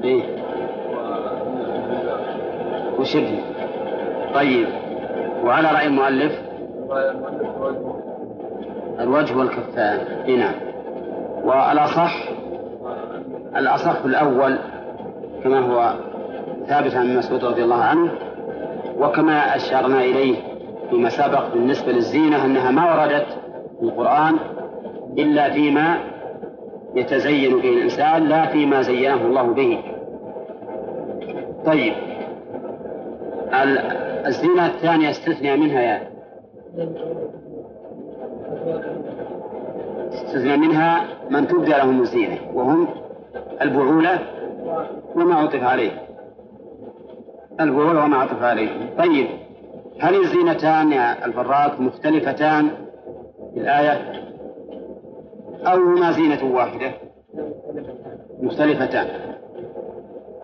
[0.04, 0.22] إيه.
[2.98, 3.45] وشبه
[4.36, 4.66] طيب.
[5.44, 6.32] وعلى رأي المؤلف؟
[9.00, 9.98] الوجه والكفان.
[10.38, 10.54] نعم.
[11.44, 12.28] والأصح؟
[13.56, 14.58] الأصح الأول
[15.44, 15.94] كما هو
[16.68, 18.12] ثابت عن مسعود رضي الله عنه
[18.98, 20.36] وكما أشرنا إليه
[20.90, 23.26] فيما سبق بالنسبة للزينة أنها ما وردت
[23.78, 24.36] في القرآن
[25.18, 25.96] إلا فيما
[26.94, 29.78] يتزين به الإنسان لا فيما زينه الله به.
[31.66, 31.94] طيب.
[34.26, 36.08] ال- الزينة الثانية استثنى منها يا.
[40.12, 42.88] استثنى منها من تبدى لهم الزينة وهم
[43.62, 44.18] البعولة
[45.16, 45.90] وما عطف عليه.
[47.60, 48.70] البعولة وما عطف عليه.
[48.98, 49.26] طيب
[50.00, 52.68] هل الزينتان يا الفراق مختلفتان
[53.54, 54.12] في الآية؟
[55.66, 56.90] أو هما زينة واحدة؟
[58.42, 59.06] مختلفتان.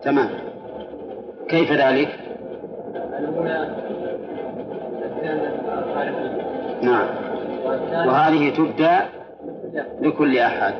[0.03, 0.29] تمام.
[1.49, 2.19] كيف ذلك؟
[6.81, 7.07] نعم.
[8.07, 8.97] وهذه تبدى
[10.01, 10.73] لكل أحد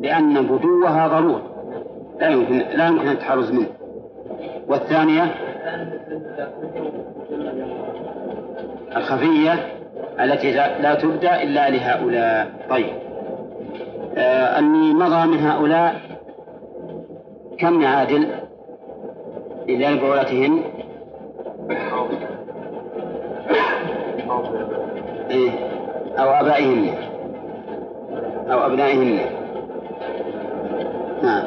[0.00, 1.42] لأن بدوها ضرورة.
[2.20, 3.68] لا يمكن لا يمكن التحرز منه.
[4.68, 5.34] والثانية
[8.96, 9.52] الخفية
[10.20, 12.50] التي لا تبدى إلا لهؤلاء.
[12.70, 12.92] طيب.
[14.16, 16.00] آه اللي مضى من هؤلاء
[17.58, 18.28] كم يعادل
[19.68, 20.62] إلى لبعولتهن
[25.30, 25.50] إيه
[26.18, 26.94] أو آبائهن
[28.52, 29.18] أو أبنائهن
[31.22, 31.42] نعم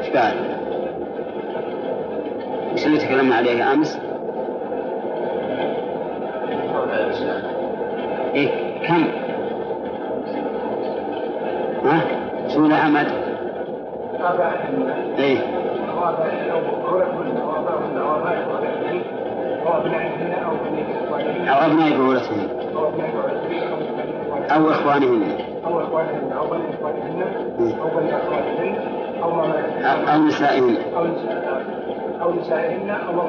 [0.00, 0.34] إيش بعد؟
[2.72, 3.98] وش اللي تكلمنا عليه أمس؟
[8.34, 8.48] إيه
[8.86, 9.04] كم؟
[11.84, 12.00] ها؟
[12.48, 13.06] شو أحمد؟
[15.18, 15.57] إيه
[21.48, 22.48] أو أبناء بعولتهن
[24.50, 25.22] أو إخوانهن
[25.66, 26.32] أو إخوانهن.
[26.32, 27.22] أو بني إخوانهن
[27.62, 28.78] أو بني
[29.22, 30.76] أو ما أو نسائهن.
[32.22, 33.20] أو نسائهن أو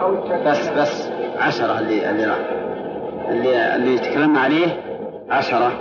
[0.00, 2.34] أو بس بس عشرة اللي اللي
[3.28, 4.66] اللي اللي تكلمنا عليه
[5.30, 5.72] عشرة.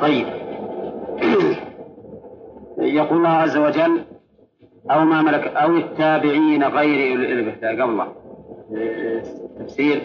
[0.00, 0.41] طيب.
[2.94, 4.04] يقول الله عز وجل
[4.90, 8.08] أو ما ملك أو التابعين غير أولي الإربة قبله
[9.58, 10.02] تفسير.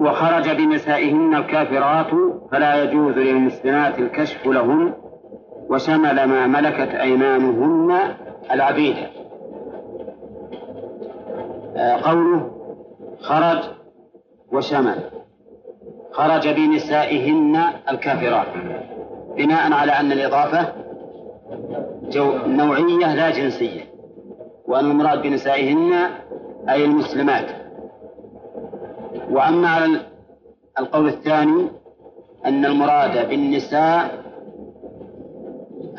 [0.00, 2.06] وخرج بنسائهن الكافرات
[2.50, 4.92] فلا يجوز للمسلمات الكشف لهن
[5.68, 7.98] وشمل ما ملكت أيمانهن
[8.50, 8.96] العبيد.
[11.76, 12.50] آه، قوله
[13.20, 13.58] خرج
[14.52, 14.96] وشمل.
[16.12, 18.46] خرج بنسائهن الكافرات.
[19.36, 20.72] بناء على أن الإضافة
[22.10, 23.80] جو نوعية لا جنسية.
[24.66, 25.92] وأن المراد بنسائهن
[26.68, 27.46] أي المسلمات.
[29.30, 30.00] وأما على
[30.78, 31.66] القول الثاني
[32.46, 34.24] أن المراد بالنساء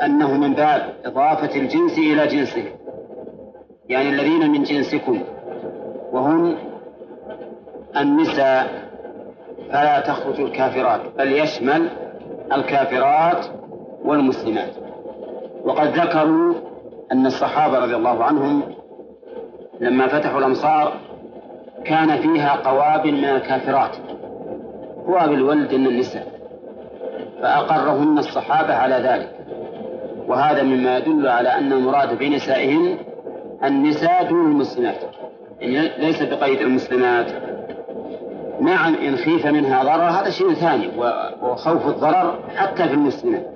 [0.05, 2.63] أنه من باب إضافة الجنس إلى جنسه.
[3.89, 5.23] يعني الذين من جنسكم.
[6.11, 6.55] وهم
[7.97, 8.90] النساء.
[9.69, 11.89] فلا تخرج الكافرات بل يشمل
[12.53, 13.45] الكافرات
[14.05, 14.73] والمسلمات.
[15.65, 16.53] وقد ذكروا
[17.11, 18.63] أن الصحابة رضي الله عنهم
[19.79, 20.93] لما فتحوا الأمصار
[21.85, 23.95] كان فيها قوابل من الكافرات
[25.07, 26.27] قوابل ولد من النساء
[27.41, 29.35] فأقرهن الصحابة على ذلك.
[30.27, 32.97] وهذا مما يدل على أن المراد بنسائهم
[33.63, 34.95] النساء دون المسلمات
[35.59, 37.31] يعني ليس بقيد المسلمات.
[38.61, 40.89] نعم إن خيف منها ضرر هذا شيء ثاني
[41.41, 43.51] وخوف الضرر حتى في المسلمات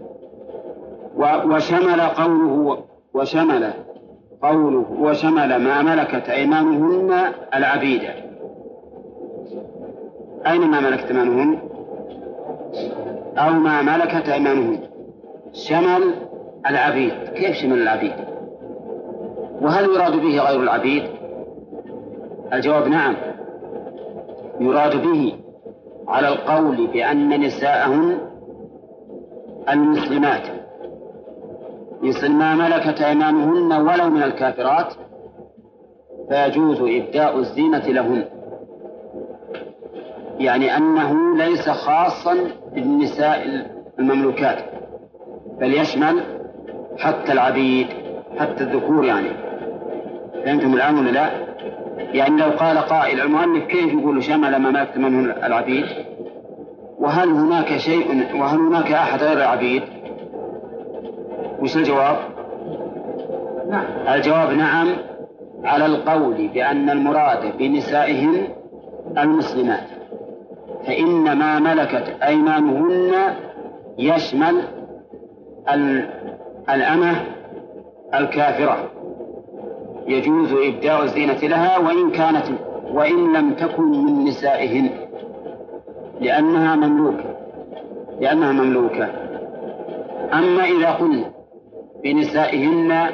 [1.18, 2.78] وشمل قوله
[3.14, 3.74] وشمل
[4.42, 8.02] قوله وشمل ما ملكت أيمانهن العبيد.
[10.48, 11.60] أين ما ملكت أيمانهن؟
[13.38, 14.80] أو ما ملكت أيمانهن.
[15.54, 16.14] شمل
[16.70, 17.14] العبيد.
[17.36, 18.14] كيف شمل العبيد؟
[19.62, 21.04] وهل يراد به غير العبيد؟
[22.54, 23.16] الجواب نعم.
[24.60, 25.34] يراد به
[26.08, 28.18] على القول بأن نساءهن
[29.70, 30.42] المسلمات.
[32.02, 34.94] مثل ما ملكت أيمانهن ولو من الكافرات
[36.30, 38.26] فيجوز إبداء الزينة لهن.
[40.40, 42.36] يعني أنه ليس خاصا
[42.74, 43.66] بالنساء
[44.00, 44.58] المملوكات
[45.60, 46.24] بل يشمل
[46.98, 47.88] حتى العبيد
[48.38, 49.30] حتى الذكور يعني.
[50.46, 51.55] فهمتم الآن ولا لا؟
[51.98, 55.86] يعني لو قال قائل المؤلف كيف يقول شمل ما ملكت منه العبيد؟
[57.00, 59.84] وهل هناك شيء وهل هناك أحد غير العبيد؟
[61.60, 62.18] وش الجواب؟
[63.70, 63.86] نعم.
[64.14, 64.88] الجواب نعم
[65.64, 68.48] على القول بأن المراد بنسائهم
[69.18, 69.88] المسلمات.
[70.88, 73.14] فإن ما ملكت أيمانهن
[73.98, 74.62] يشمل
[76.70, 77.16] الأمة
[78.14, 78.78] الكافرة.
[80.08, 82.46] يجوز إبداء الزينة لها وإن كانت
[82.94, 84.90] وإن لم تكن من نسائهن
[86.22, 87.36] لأنها مملوكة
[88.20, 89.10] لأنها مملوكة
[90.34, 91.32] أما إذا قلنا
[92.04, 93.08] بنسائهن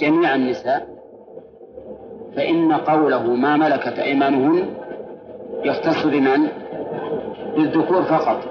[0.00, 0.88] جميع النساء
[2.36, 4.66] فإن قوله ما ملكت أيمانهن
[5.64, 6.48] يختص بمن؟
[7.56, 8.44] بالذكور فقط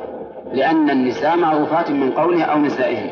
[0.54, 3.10] لأن النساء معروفات من قوله أو نسائهن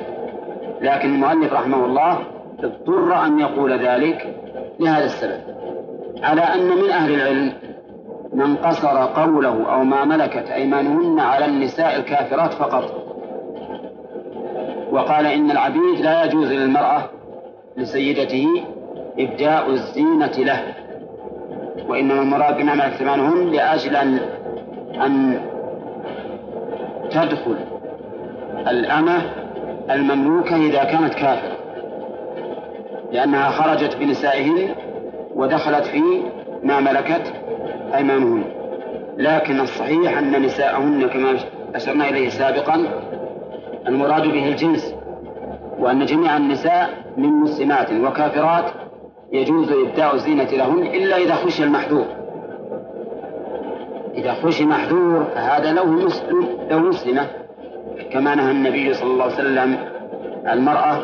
[0.81, 2.19] لكن المؤلف رحمه الله
[2.63, 4.35] اضطر أن يقول ذلك
[4.79, 5.41] لهذا السبب.
[6.23, 7.53] على أن من أهل العلم
[8.33, 13.05] من قصر قوله أو ما ملكت أيمانهن على النساء الكافرات فقط.
[14.91, 17.09] وقال إن العبيد لا يجوز للمرأة
[17.77, 18.47] لسيدته
[19.19, 20.63] إبداء الزينة له
[21.89, 24.19] وإنما المراد بما ملكت أيمانهن لأجل أن
[25.01, 25.41] أن
[27.09, 27.55] تدخل
[28.67, 29.21] الأمة
[29.91, 31.54] المملوكة إذا كانت كافرة.
[33.11, 34.75] لأنها خرجت بنسائهن
[35.35, 36.01] ودخلت في
[36.63, 37.33] ما ملكت
[37.95, 38.43] أيمانهن
[39.17, 41.37] لكن الصحيح أن نساءهن كما
[41.75, 42.83] أشرنا إليه سابقا
[43.87, 44.95] المراد به الجنس
[45.79, 48.65] وأن جميع النساء من مسلمات وكافرات
[49.31, 52.05] يجوز إبداء الزينة لهن إلا إذا خشي المحذور.
[54.15, 57.27] إذا خشي محذور فهذا له مسلم له مسلمة.
[58.11, 59.77] كما نهى النبي صلى الله عليه وسلم
[60.51, 60.99] المرأة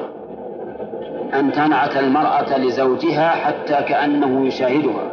[1.34, 5.12] أن تنعت المرأة لزوجها حتى كأنه يشاهدها.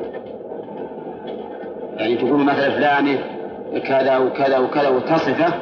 [1.97, 3.19] يعني تقول مثلا فلانة
[3.87, 5.55] كذا وكذا وكذا وتصفه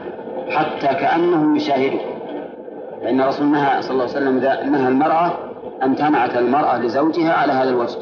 [0.50, 2.00] حتى كأنه يشاهده.
[3.02, 4.38] فإن رسول الله صلى الله عليه وسلم
[4.72, 5.32] نهى المرأة
[5.82, 7.98] أن تنعت المرأة لزوجها على هذا الوجه.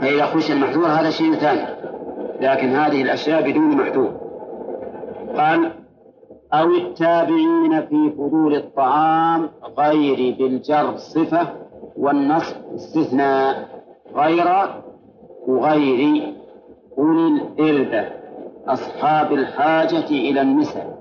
[0.00, 1.66] فإذا خشي المحذور هذا شيء ثاني
[2.40, 4.12] لكن هذه الأشياء بدون محذور.
[5.36, 5.70] قال
[6.60, 11.48] أو التابعين في فضول الطعام غير بالجر صفة
[11.96, 13.68] والنصب استثناء
[14.14, 14.48] غير
[15.46, 16.32] وغير
[16.98, 18.08] أولي الإربة.
[18.66, 20.98] أصحاب الحاجة إلى النساء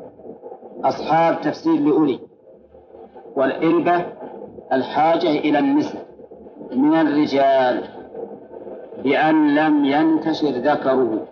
[0.83, 2.19] أصحاب تفسير لأولي.
[3.35, 4.05] والإربة
[4.73, 6.05] الحاجة إلى النساء
[6.71, 7.83] من الرجال.
[9.03, 11.27] بأن لم ينتشر ذكره.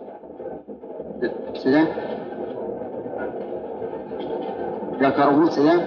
[5.02, 5.80] ذكره سلام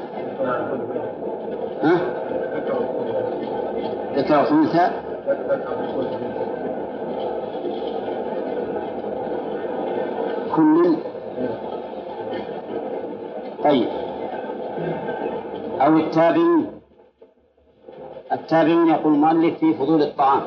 [1.84, 1.96] ها؟
[4.16, 4.92] ذكر أنثى؟
[10.56, 10.96] كل؟
[13.64, 13.88] طيب.
[15.82, 16.68] أو التابعين.
[18.32, 20.42] التابعين يقول المؤلف في فضول الطعام.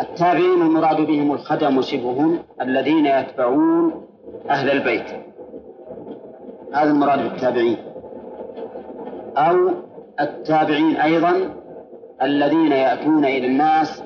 [0.00, 4.06] التابعين المراد بهم الخدم وشبههم الذين يتبعون
[4.50, 5.33] أهل البيت.
[6.74, 7.76] هذا المراد بالتابعين.
[9.36, 9.70] أو
[10.20, 11.32] التابعين أيضا
[12.22, 14.02] الذين يأتون إلى الناس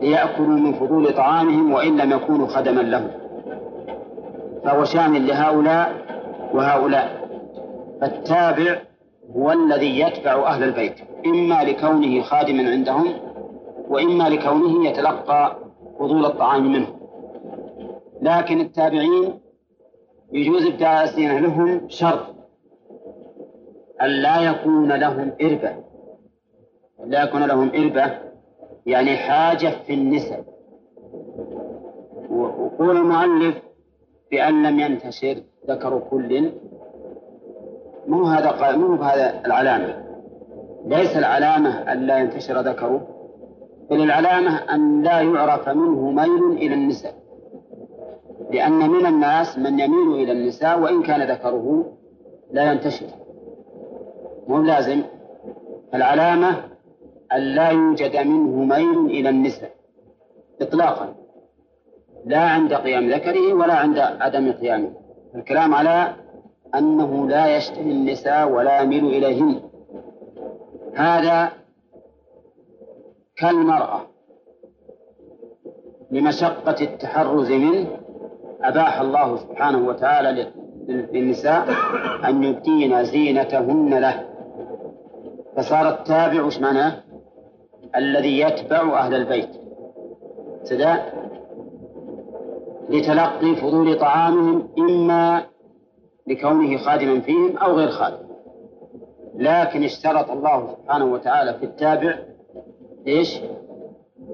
[0.00, 3.10] ليأكلوا من فضول طعامهم وإن لم يكونوا خدما لهم.
[4.64, 5.92] فهو شامل لهؤلاء
[6.54, 7.20] وهؤلاء.
[8.00, 8.78] فالتابع
[9.36, 10.94] هو الذي يتبع أهل البيت
[11.26, 13.12] إما لكونه خادما عندهم
[13.88, 15.56] وإما لكونه يتلقى
[15.98, 16.86] فضول الطعام منه
[18.22, 19.40] لكن التابعين
[20.32, 22.26] يجوز ابداء الزينة لهم شرط
[24.02, 25.76] أن لا يكون لهم إربة.
[27.06, 28.18] لا يكون لهم إربة
[28.86, 30.44] يعني حاجة في النسب.
[32.30, 33.54] وقول المؤلف
[34.30, 35.36] بأن لم ينتشر
[35.68, 36.52] ذكر كل.
[38.06, 40.04] مو هذا مو بهذا العلامة.
[40.86, 43.06] ليس العلامة أن لا ينتشر ذكره
[43.90, 47.14] بل العلامة أن لا يعرف منه ميل إلى النساء
[48.50, 51.92] لأن من الناس من يميل إلى النساء وإن كان ذكره
[52.50, 53.06] لا ينتشر.
[54.48, 55.02] مو لازم.
[55.94, 56.64] العلامة
[57.32, 59.70] أن لا يوجد منه ميل إلى النساء.
[60.60, 61.14] إطلاقا.
[62.24, 64.92] لا عند قيام ذكره ولا عند عدم قيامه.
[65.34, 66.14] الكلام على
[66.74, 69.60] أنه لا يشتهي النساء ولا يميل إليهن.
[70.94, 71.52] هذا
[73.36, 74.00] كالمرأة.
[76.10, 77.86] لمشقة التحرز منه
[78.62, 80.52] أباح الله سبحانه وتعالى
[80.88, 81.68] للنساء
[82.28, 84.24] أن يبدين زينتهن له.
[85.56, 86.92] فصار التابع وش معناه؟
[87.96, 89.50] الذي يتبع أهل البيت.
[90.62, 91.30] سداء
[92.88, 95.42] لتلقي فضول طعامهم إما
[96.26, 98.30] لكونه خادما فيهم أو غير خادم.
[99.34, 102.18] لكن اشترط الله سبحانه وتعالى في التابع
[103.06, 103.40] إيش؟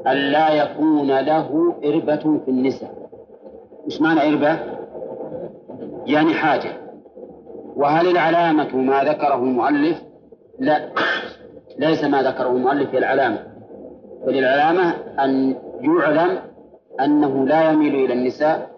[0.06, 3.05] ألا يكون له إربة في النساء.
[3.86, 4.58] وش معنى إربة؟
[6.06, 6.72] يعني حاجة.
[7.76, 10.02] وهل العلامة ما ذكره المؤلف؟
[10.58, 10.88] لا.
[11.78, 13.38] ليس ما ذكره المؤلف هي العلامة.
[14.26, 14.94] بل العلامة
[15.24, 16.38] أن يعلم
[17.00, 18.70] أنه لا يميل إلى النساء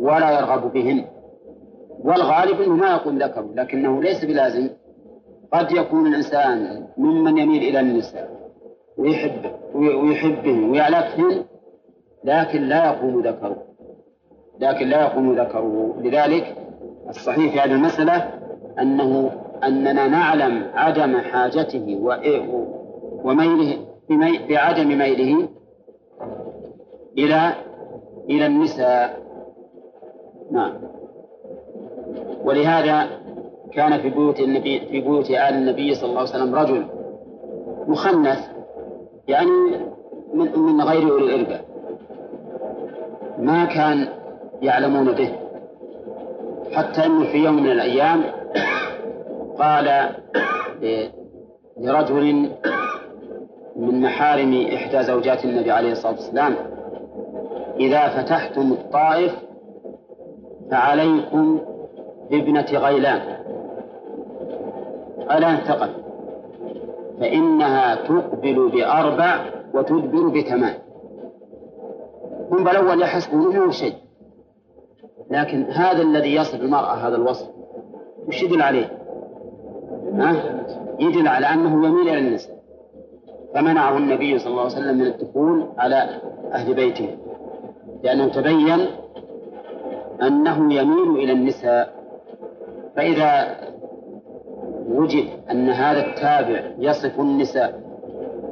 [0.00, 1.04] ولا يرغب بهن.
[2.04, 4.68] والغالب أنه ما يقول ذكر لكنه ليس بلازم.
[5.52, 8.30] قد يكون الإنسان ممن يميل إلى النساء
[8.98, 11.44] ويحب ويحبه ويعلقهن
[12.24, 13.71] لكن لا يقوم ذكره.
[14.62, 15.94] لكن لا يقوم ذكره.
[16.00, 16.56] لذلك
[17.08, 18.30] الصحيح في هذه المسألة
[18.80, 19.30] أنه
[19.64, 21.98] أننا نعلم عدم حاجته
[23.24, 23.78] وميله
[24.48, 25.48] بعدم ميله
[27.18, 27.52] إلى
[28.30, 29.22] إلى النساء.
[30.50, 30.72] نعم.
[32.44, 33.06] ولهذا
[33.72, 36.86] كان في بيوت النبي في بيوت آل النبي صلى الله عليه وسلم رجل
[37.86, 38.38] مخنث
[39.28, 39.50] يعني
[40.34, 41.60] من من غير أولي الإربة.
[43.38, 44.21] ما كان
[44.62, 45.32] يعلمون به.
[46.72, 48.22] حتى أنه في يوم من الأيام
[49.58, 50.10] قال
[51.76, 52.50] لرجل
[53.76, 56.54] من محارم إحدى زوجات النبي عليه الصلاة والسلام
[57.80, 59.32] إذا فتحتم الطائف
[60.70, 61.60] فعليكم
[62.30, 63.20] بابنة غيلان.
[65.28, 65.90] غيلان ثقل
[67.20, 69.40] فإنها تقبل بأربع
[69.74, 70.74] وتدبر بثمان.
[72.50, 73.94] هم بالأول يحسبون أنه شيء.
[75.32, 77.48] لكن هذا الذي يصف المرأة هذا الوصف
[78.28, 78.98] وش يدل عليه؟
[80.14, 80.36] ها؟
[81.00, 82.62] يدل على أنه يميل إلى النساء
[83.54, 86.08] فمنعه النبي صلى الله عليه وسلم من الدخول على
[86.52, 87.08] أهل بيته
[88.02, 88.86] لأنه تبين
[90.22, 91.92] أنه يميل إلى النساء
[92.96, 93.56] فإذا
[94.88, 97.82] وجد أن هذا التابع يصف النساء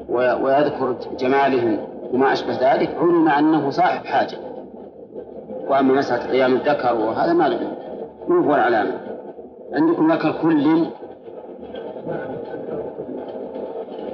[0.09, 1.79] ويذكر جمالهن
[2.13, 4.50] وما أشبه ذلك علم أنه صاحب حاجة
[5.71, 7.59] وأما مسألة قيام الذكر وهذا ما
[8.29, 8.93] مو هو العلامة؟
[9.73, 10.87] عندكم ذكر كل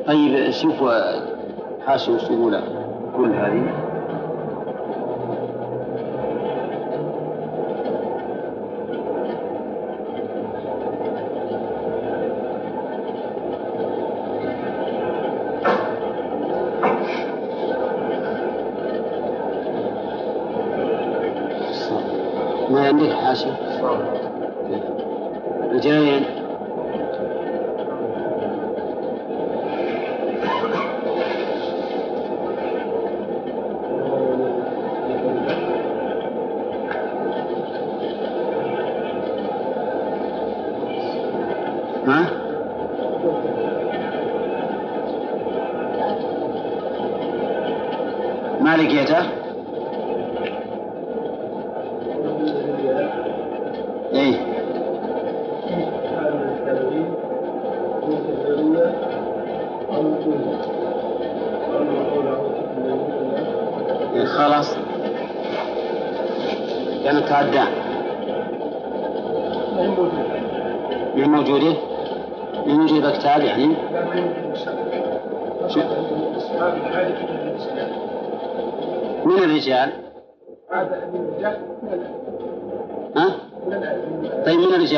[0.06, 0.92] طيب شوفوا
[1.86, 2.60] حاشي وش يقول
[3.16, 3.86] كل هذه
[22.70, 23.66] ما عندك
[25.70, 26.35] حاشي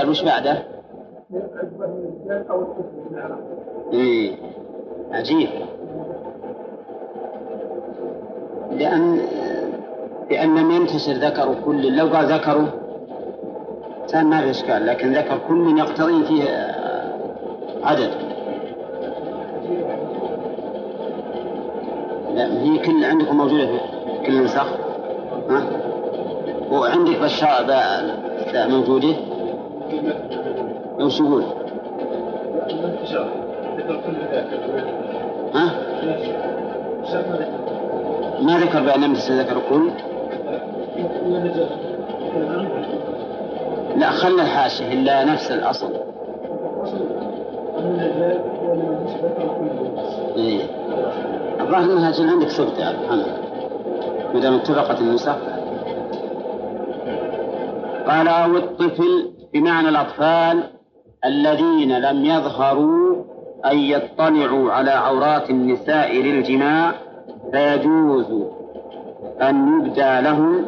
[0.09, 0.63] الرجال وش بعده؟
[3.93, 4.37] إيه
[5.13, 5.49] عجيب
[8.71, 9.21] لأن
[10.31, 12.75] لأن لم ينتشر ذكر كل لو قال ذكره
[14.13, 17.13] كان ما في إشكال لكن ذكر كل يقتضي فيه آه،
[17.85, 18.11] عدد
[22.35, 23.79] لا هي كل عندكم موجودة في
[24.27, 24.67] كل نسخ
[25.51, 25.63] ها؟
[26.73, 27.67] وعندك بشار
[28.53, 29.28] لا موجودة
[31.21, 31.45] يقول؟
[35.55, 35.71] ها؟
[38.43, 39.91] ما ذكر بأن لم ذكر كل
[43.97, 45.91] لا خلى الحاشية إلا نفس الأصل
[50.37, 50.63] إيه.
[51.61, 53.27] الظاهر انها جن عندك سبت يا محمد
[54.35, 55.37] ما دام اتفقت النسخ
[58.09, 60.63] قال أو الطفل بمعنى الأطفال
[61.25, 63.25] الذين لم يظهروا
[63.65, 66.95] أن يطلعوا على عورات النساء للجماع
[67.53, 68.27] فيجوز
[69.43, 70.67] أن يبدى لهم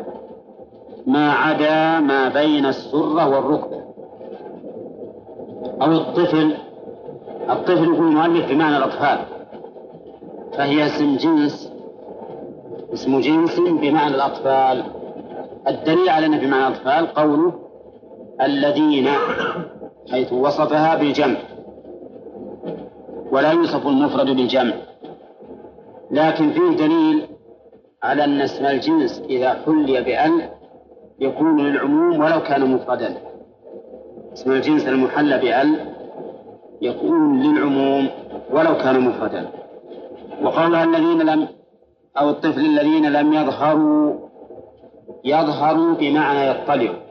[1.07, 3.81] ما عدا ما بين السرة والركبة.
[5.82, 6.55] أو الطفل
[7.51, 9.19] الطفل يقول المؤلف بمعنى الأطفال
[10.52, 11.73] فهي اسم جنس
[12.94, 14.85] اسم جنس بمعنى الأطفال.
[15.69, 17.52] الدليل على أنه بمعنى الأطفال قوله
[18.42, 19.08] الذين
[20.10, 21.36] حيث وصفها بالجمع.
[23.32, 24.72] ولا يوصف المفرد بالجمع.
[26.10, 27.26] لكن فيه دليل
[28.02, 30.48] على أن اسم الجنس إذا حلي بأن
[31.20, 33.16] يكون للعموم ولو كان مفردا.
[34.32, 35.76] اسم الجنس المحلى بأن
[36.82, 38.08] يكون للعموم
[38.50, 39.48] ولو كان مفردا.
[40.42, 41.48] وقولها الذين لم
[42.20, 44.14] أو الطفل الذين لم يظهروا
[45.24, 47.10] يظهروا بمعنى يطلعوا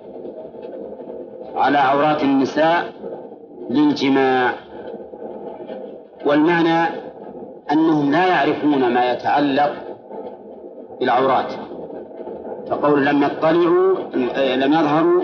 [1.59, 2.93] على عورات النساء
[3.69, 4.53] للجماع.
[6.25, 6.89] والمعنى
[7.71, 9.73] أنهم لا يعرفون ما يتعلق
[10.99, 11.53] بالعورات.
[12.69, 13.97] فقول لم يطلعوا
[14.55, 15.23] لم يظهروا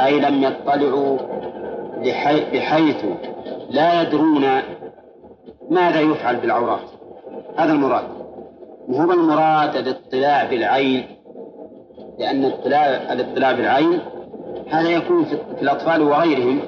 [0.00, 1.18] أي لم يطلعوا
[2.52, 3.04] بحيث
[3.70, 4.44] لا يدرون
[5.70, 6.88] ماذا يفعل بالعورات.
[7.56, 8.04] هذا المراد.
[8.88, 11.06] وهو المراد الاطلاع بالعين؟
[12.18, 14.00] لأن الاطلاع الاطلاع بالعين
[14.70, 16.60] هذا يكون في الأطفال وغيرهم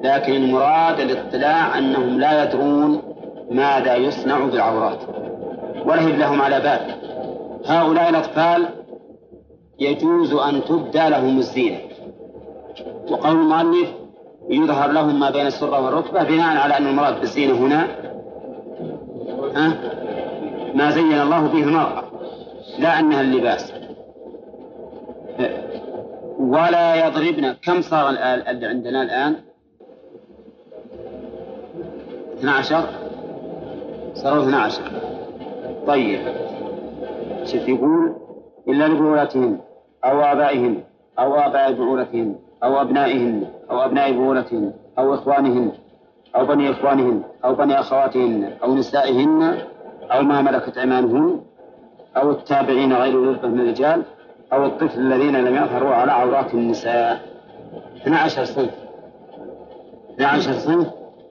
[0.00, 3.02] لكن المراد الاطلاع أنهم لا يدرون
[3.50, 4.98] ماذا يصنع بالعورات
[5.86, 6.94] ولهب لهم على بال.
[7.66, 8.68] هؤلاء الأطفال
[9.78, 11.78] يجوز أن تبدى لهم الزينة.
[13.10, 13.88] وقول المؤلف
[14.48, 17.86] يظهر لهم ما بين السرة والركبة بناء على أن المراد بالزينة هنا
[19.56, 19.76] ها؟
[20.74, 22.04] ما زين الله به المرأة
[22.78, 23.72] لا أنها اللباس.
[26.38, 29.36] ولا يضربن كم صار اللي عندنا الآن؟
[32.38, 32.84] 12
[34.14, 34.82] صاروا 12
[35.86, 36.20] طيب.
[37.44, 38.16] شوف يقول
[38.68, 39.58] إلا لبعولتهن
[40.04, 40.82] أو آبائهن
[41.18, 45.72] أو آباء بعولتهن أو أبنائهن أو أبناء بعولتهن أو إخوانهن
[46.36, 49.58] أو بني إخوانهن أو بني أخواتهن أو نسائهن
[50.12, 51.40] أو ما ملكت أيمانهن
[52.16, 54.02] أو التابعين غير أولي من الرجال.
[54.54, 57.20] أو الطفل الذين لم يظهروا على عورات النساء.
[58.02, 58.74] 12 صنف.
[60.14, 60.88] 12 صنف.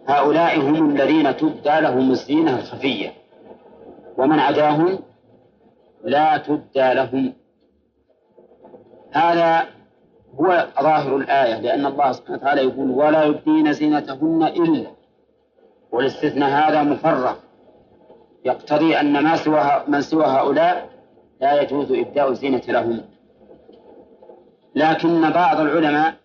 [0.08, 3.14] هؤلاء هم الذين تبدى لهم الزينة الخفية.
[4.18, 5.00] ومن عداهم؟
[6.04, 7.34] لا تبدى لهم.
[9.12, 9.66] هذا
[10.40, 14.88] هو ظاهر الآية لأن الله سبحانه وتعالى يقول ولا يبدين زينتهن إلا.
[15.92, 17.36] والاستثناء هذا مفرغ
[18.46, 20.90] يقتضي أن ما سوى من سوى هؤلاء
[21.42, 23.13] لا يجوز إبداء الزينة لهم.
[24.76, 26.16] لكن بعض العلماء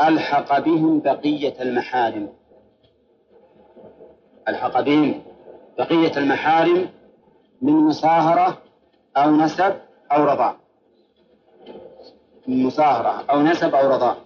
[0.00, 2.28] ألحق بهم بقية المحارم.
[4.48, 5.22] ألحق بهم
[5.78, 6.88] بقية المحارم
[7.62, 8.58] من مصاهرة
[9.16, 9.76] أو نسب
[10.12, 10.56] أو رضاع
[12.48, 14.16] من مصاهرة أو نسب أو رضاع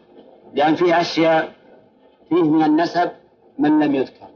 [0.54, 1.52] لأن فيه أشياء
[2.28, 3.10] فيه من النسب
[3.58, 4.26] من لم يذكر.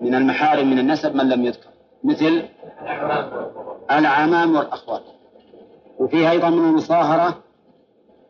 [0.00, 1.70] من المحارم من النسب من لم يذكر.
[2.04, 2.48] مثل
[3.90, 5.02] العمام والأخوات.
[5.98, 7.38] وفيه أيضا من المصاهرة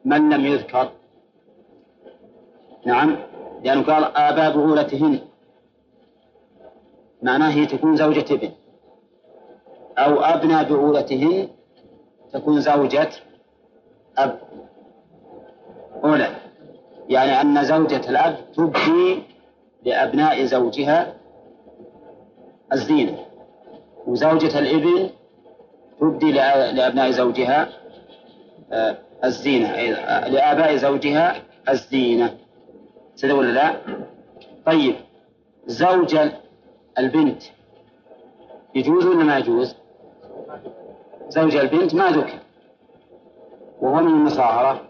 [0.05, 0.90] من لم يذكر.
[2.86, 3.16] نعم
[3.64, 5.20] لأنه قال آباء بعولتهن
[7.22, 8.51] معناه هي تكون زوجة ابن.
[9.98, 11.48] أو أبنى بعولتهن
[12.32, 13.10] تكون زوجة
[14.18, 14.39] أب.
[16.05, 16.36] أولى
[17.09, 19.22] يعني أن زوجة الأب تبدي
[19.82, 21.14] لأبناء زوجها
[22.72, 23.18] الزينة.
[24.06, 25.10] وزوجة الإبن
[26.02, 27.68] تبدي لأبناء زوجها
[28.72, 29.76] آه، الزينة
[30.26, 31.36] لآباء زوجها
[31.68, 32.38] الزينة
[33.22, 33.76] كذا ولا لا؟
[34.66, 34.94] طيب
[35.66, 36.16] زوج
[36.98, 37.42] البنت
[38.74, 39.76] يجوز ولا ما يجوز؟
[41.28, 42.38] زوج البنت ما ذكر
[43.80, 44.80] وهو من المصاهرة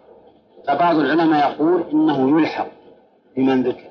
[0.66, 2.68] فبعض العلماء يقول إنه يلحق
[3.36, 3.90] بمن ذكر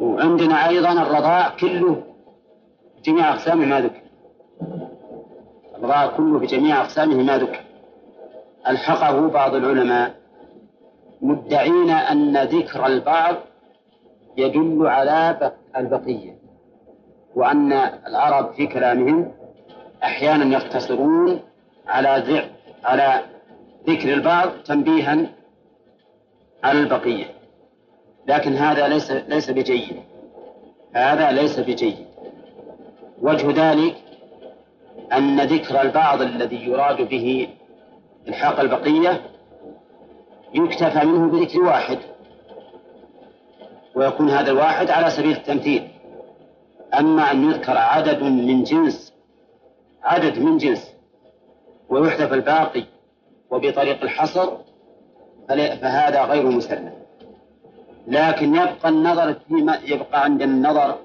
[0.00, 2.02] وعندنا أيضا الرضاع كله
[3.04, 4.05] جميع أقسامه ما ذكر
[5.86, 7.60] الرضاع كله بجميع أقسامه ما ذكر.
[8.68, 10.14] ألحقه بعض العلماء.
[11.22, 13.36] مدعين أن ذكر البعض
[14.36, 16.36] يدل على البقية
[17.34, 17.72] وأن
[18.06, 19.32] العرب في كلامهم
[20.02, 21.40] أحيانا يقتصرون
[21.86, 22.42] على
[22.84, 23.20] على
[23.88, 25.26] ذكر البعض تنبيها
[26.64, 27.26] على البقية.
[28.26, 29.96] لكن هذا ليس ليس بجيد.
[30.94, 32.06] هذا ليس بجيد.
[33.22, 34.05] وجه ذلك
[35.12, 37.48] أن ذكر البعض الذي يراد به
[38.28, 39.20] إلحاق البقية
[40.54, 41.98] يكتفى منه بذكر واحد
[43.94, 45.88] ويكون هذا الواحد على سبيل التمثيل.
[46.98, 49.12] أما أن يذكر عدد من جنس
[50.02, 50.92] عدد من جنس
[51.88, 52.84] ويحذف الباقي
[53.50, 54.50] وبطريق الحصر
[55.48, 56.92] فهذا غير مسلم.
[58.06, 60.98] لكن يبقى النظر في يبقى عندنا النظر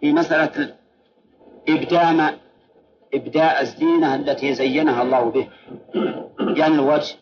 [0.00, 0.74] في مسألة
[1.68, 2.34] إبداء
[3.14, 5.48] إبداء الزينة التي زينها الله به.
[6.56, 7.16] يعني الوجه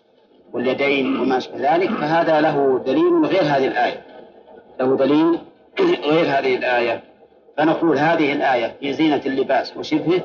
[0.52, 4.02] واليدين وما أشبه ذلك فهذا له دليل غير هذه الآية.
[4.80, 5.38] له دليل
[6.12, 7.02] غير هذه الآية.
[7.56, 10.20] فنقول هذه الآية في زينة اللباس وشبهه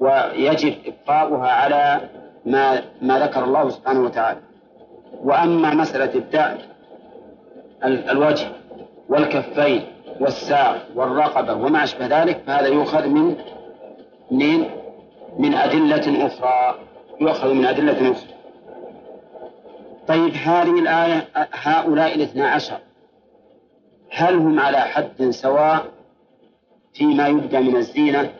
[0.00, 2.00] ويجب إبقاؤها على
[2.46, 4.40] ما ما ذكر الله سبحانه وتعالى.
[5.22, 6.58] وأما مسألة إبداء
[7.84, 8.46] الوجه
[9.08, 9.82] والكفين
[10.20, 13.36] والساق والرقبة وما أشبه ذلك فهذا يؤخذ من
[14.30, 14.70] من
[15.38, 16.78] من أدلة أخرى
[17.20, 18.34] يؤخذ من أدلة أخرى.
[20.08, 22.78] طيب هذه الآية هؤلاء الاثنى عشر
[24.10, 25.84] هل هم على حد سواء
[26.92, 28.32] فيما يبدى من الزينة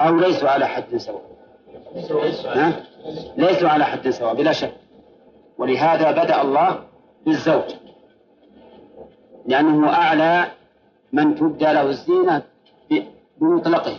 [0.00, 1.22] أو ليسوا على حد سواء؟
[3.36, 4.72] ليسوا على حد سواء بلا شك.
[5.58, 6.78] ولهذا بدأ الله
[7.26, 7.74] بالزوج
[9.46, 10.46] لأنه أعلى
[11.12, 12.42] من تبدى له الزينة
[13.42, 13.96] بمطلقه.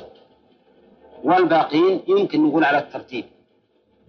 [1.24, 3.26] والباقين يمكن نقول على الترتيب.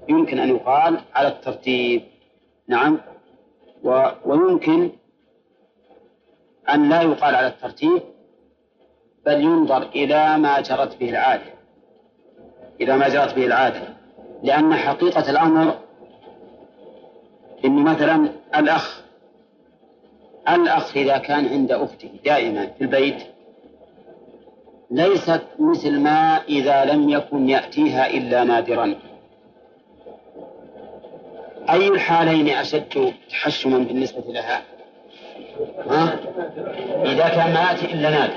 [0.08, 2.02] يمكن أن يقال على الترتيب.
[2.68, 2.98] نعم.
[3.84, 4.08] و...
[4.24, 4.90] ويمكن
[6.70, 8.02] أن لا يقال على الترتيب
[9.26, 11.54] بل ينظر إلى ما جرت به العادة.
[12.80, 13.88] إلى ما جرت به العادة.
[14.42, 15.78] لأن حقيقة الأمر
[17.64, 19.02] إن مثلا الأخ
[20.48, 23.33] الأخ إذا كان عند أخته دائما في البيت
[24.94, 28.94] ليست مثل ما إذا لم يكن يأتيها إلا نادرا.
[31.70, 34.62] أي الحالين أشد تحشما بالنسبة لها؟
[35.90, 36.16] ها؟
[37.04, 38.34] إذا كان ما يأتي إلا نادر.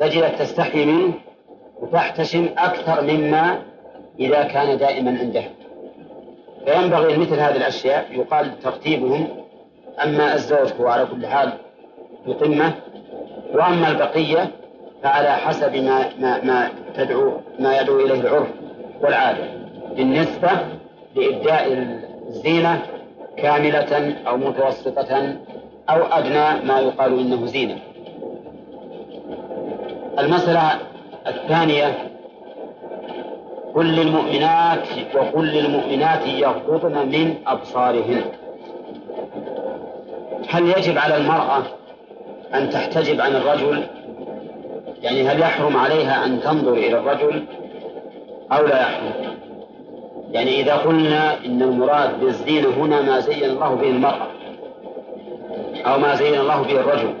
[0.00, 1.14] تجد تستحي منه
[1.80, 3.62] وتحتشم أكثر مما
[4.20, 5.50] إذا كان دائما عندها.
[6.66, 9.28] فينبغي مثل هذه الأشياء يقال ترتيبهم
[10.02, 11.52] أما الزوج هو على كل حال
[12.26, 12.74] بقمة
[13.54, 14.57] وأما البقية
[15.02, 18.48] فعلى حسب ما ما ما تدعو ما يدعو إليه العرف
[19.00, 19.44] والعادة.
[19.96, 20.50] بالنسبة
[21.16, 21.72] لإبداء
[22.28, 22.82] الزينة
[23.36, 25.36] كاملة أو متوسطة
[25.90, 27.78] أو أدنى ما يقال إنه زينة.
[30.18, 30.62] المسألة
[31.26, 31.94] الثانية
[33.74, 38.22] قل للمؤمنات وقل للمؤمنات يغضضن من أبصارهن.
[40.48, 41.62] هل يجب على المرأة
[42.54, 43.86] أن تحتجب عن الرجل
[45.02, 47.44] يعني هل يحرم عليها أن تنظر إلى الرجل
[48.52, 49.12] أو لا يحرم؟
[50.32, 54.26] يعني إذا قلنا إن المراد بالزينة هنا ما زين الله به المرأة
[55.86, 57.14] أو ما زين الله به الرجل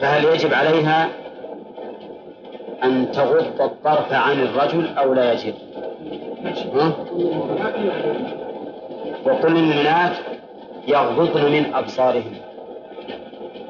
[0.00, 1.08] فهل يجب عليها
[2.84, 5.54] أن تغض الطرف عن الرجل أو لا يجب؟
[6.74, 6.92] ها؟
[9.26, 10.16] وكل المؤمنات
[10.88, 12.36] يغضضن من أبصارهن.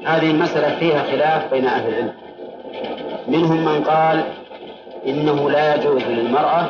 [0.05, 2.24] هذه المسألة فيها خلاف بين أهل العلم.
[3.27, 4.23] منهم من قال
[5.07, 6.69] إنه لا يجوز للمرأة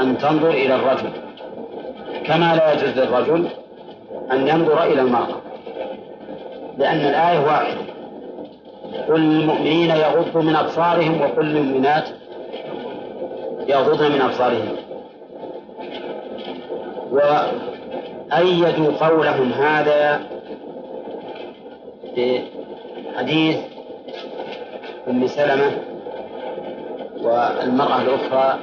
[0.00, 1.10] أن تنظر إلى الرجل.
[2.24, 3.48] كما لا يجوز للرجل
[4.32, 5.36] أن ينظر إلى المرأة.
[6.78, 7.80] لأن الآية واحدة.
[9.08, 12.08] قل للمؤمنين يغضوا من أبصارهم وقل للمؤمنات
[13.68, 14.76] يغضضن من أبصارهم.
[17.12, 20.20] وأيدوا قولهم هذا
[22.16, 23.58] بحديث
[25.10, 25.70] أم سلمة
[27.22, 28.58] والمرأة الأخرى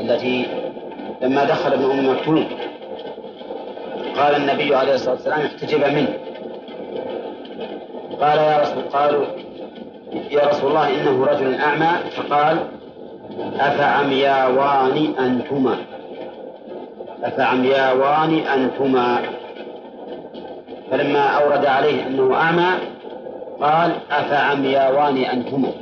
[0.00, 0.46] التي
[1.22, 2.46] لما دخل ابن أم مكتوم
[4.16, 6.14] قال النبي عليه الصلاة والسلام احتجب منه.
[8.20, 9.24] قال يا رسول قالوا
[10.30, 12.10] يا رسول الله إنه رجل أعمى.
[12.16, 12.58] فقال
[13.60, 15.76] أفعمياوان أنتما؟
[17.24, 19.22] أفعمياوان أنتما؟
[20.90, 22.70] فلما أورد عليه أنه أعمى
[23.62, 25.72] قال أفعمياوان أنتما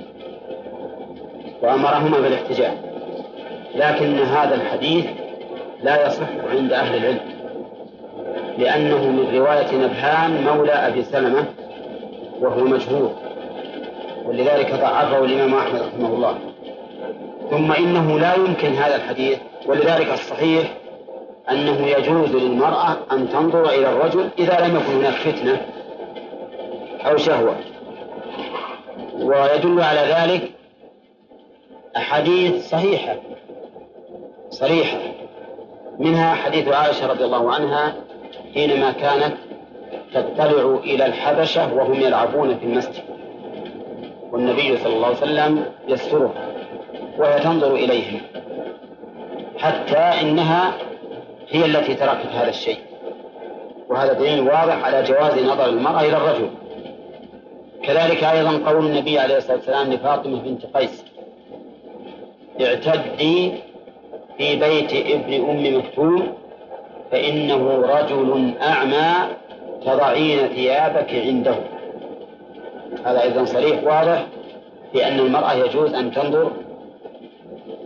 [1.62, 2.72] وأمرهما بالاحتجاج.
[3.74, 5.06] لكن هذا الحديث
[5.82, 7.20] لا يصح عند أهل العلم
[8.58, 11.44] لأنه من رواية نبهان مولى أبي سلمة
[12.40, 13.12] وهو مشهور
[14.24, 16.38] ولذلك ضعفه الإمام أحمد رحمه الله.
[17.50, 20.72] ثم إنه لا يمكن هذا الحديث ولذلك الصحيح
[21.50, 25.60] أنه يجوز للمرأة أن تنظر إلى الرجل إذا لم يكن هناك فتنة
[27.06, 27.56] أو شهوة.
[29.20, 30.50] ويدل على ذلك
[31.96, 33.16] أحاديث صحيحة
[34.50, 34.98] صريحة.
[35.98, 37.94] منها حديث عائشة رضي الله عنها
[38.54, 39.34] حينما كانت
[40.14, 43.02] تطلع إلى الحبشة وهم يلعبون في المسجد.
[44.32, 46.32] والنبي صلى الله عليه وسلم يسترها
[47.18, 48.20] وهي تنظر إليهم
[49.58, 50.72] حتى إنها
[51.48, 52.78] هي التي تركت هذا الشيء.
[53.88, 56.50] وهذا دليل واضح على جواز نظر المرأة إلى الرجل.
[57.84, 61.04] كذلك أيضا قول النبي عليه الصلاة والسلام لفاطمة بنت قيس
[62.60, 63.52] اعتدي
[64.38, 66.32] في بيت ابن أم مكتوم
[67.12, 69.12] فإنه رجل أعمى
[69.86, 71.54] تضعين ثيابك عنده.
[73.04, 74.26] هذا أيضا صريح واضح
[74.92, 76.50] في أن المرأة يجوز أن تنظر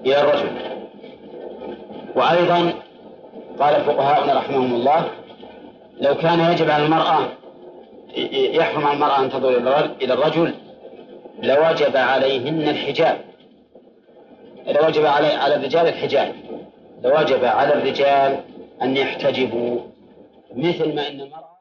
[0.06, 0.48] إلى الرجل.
[2.16, 2.72] وأيضا
[3.60, 5.04] قال فقهاؤنا رحمهم الله
[6.00, 7.18] لو كان يجب على المرأة
[8.32, 9.58] يحرم على المرأة أن تنظر
[10.02, 10.54] إلى الرجل
[11.42, 13.20] لوجب عليهن الحجاب.
[14.66, 16.34] لوجب على على الرجال الحجاب.
[17.02, 18.40] لوجب على الرجال
[18.82, 19.80] أن يحتجبوا.
[20.56, 21.53] مثل ما أن المرأة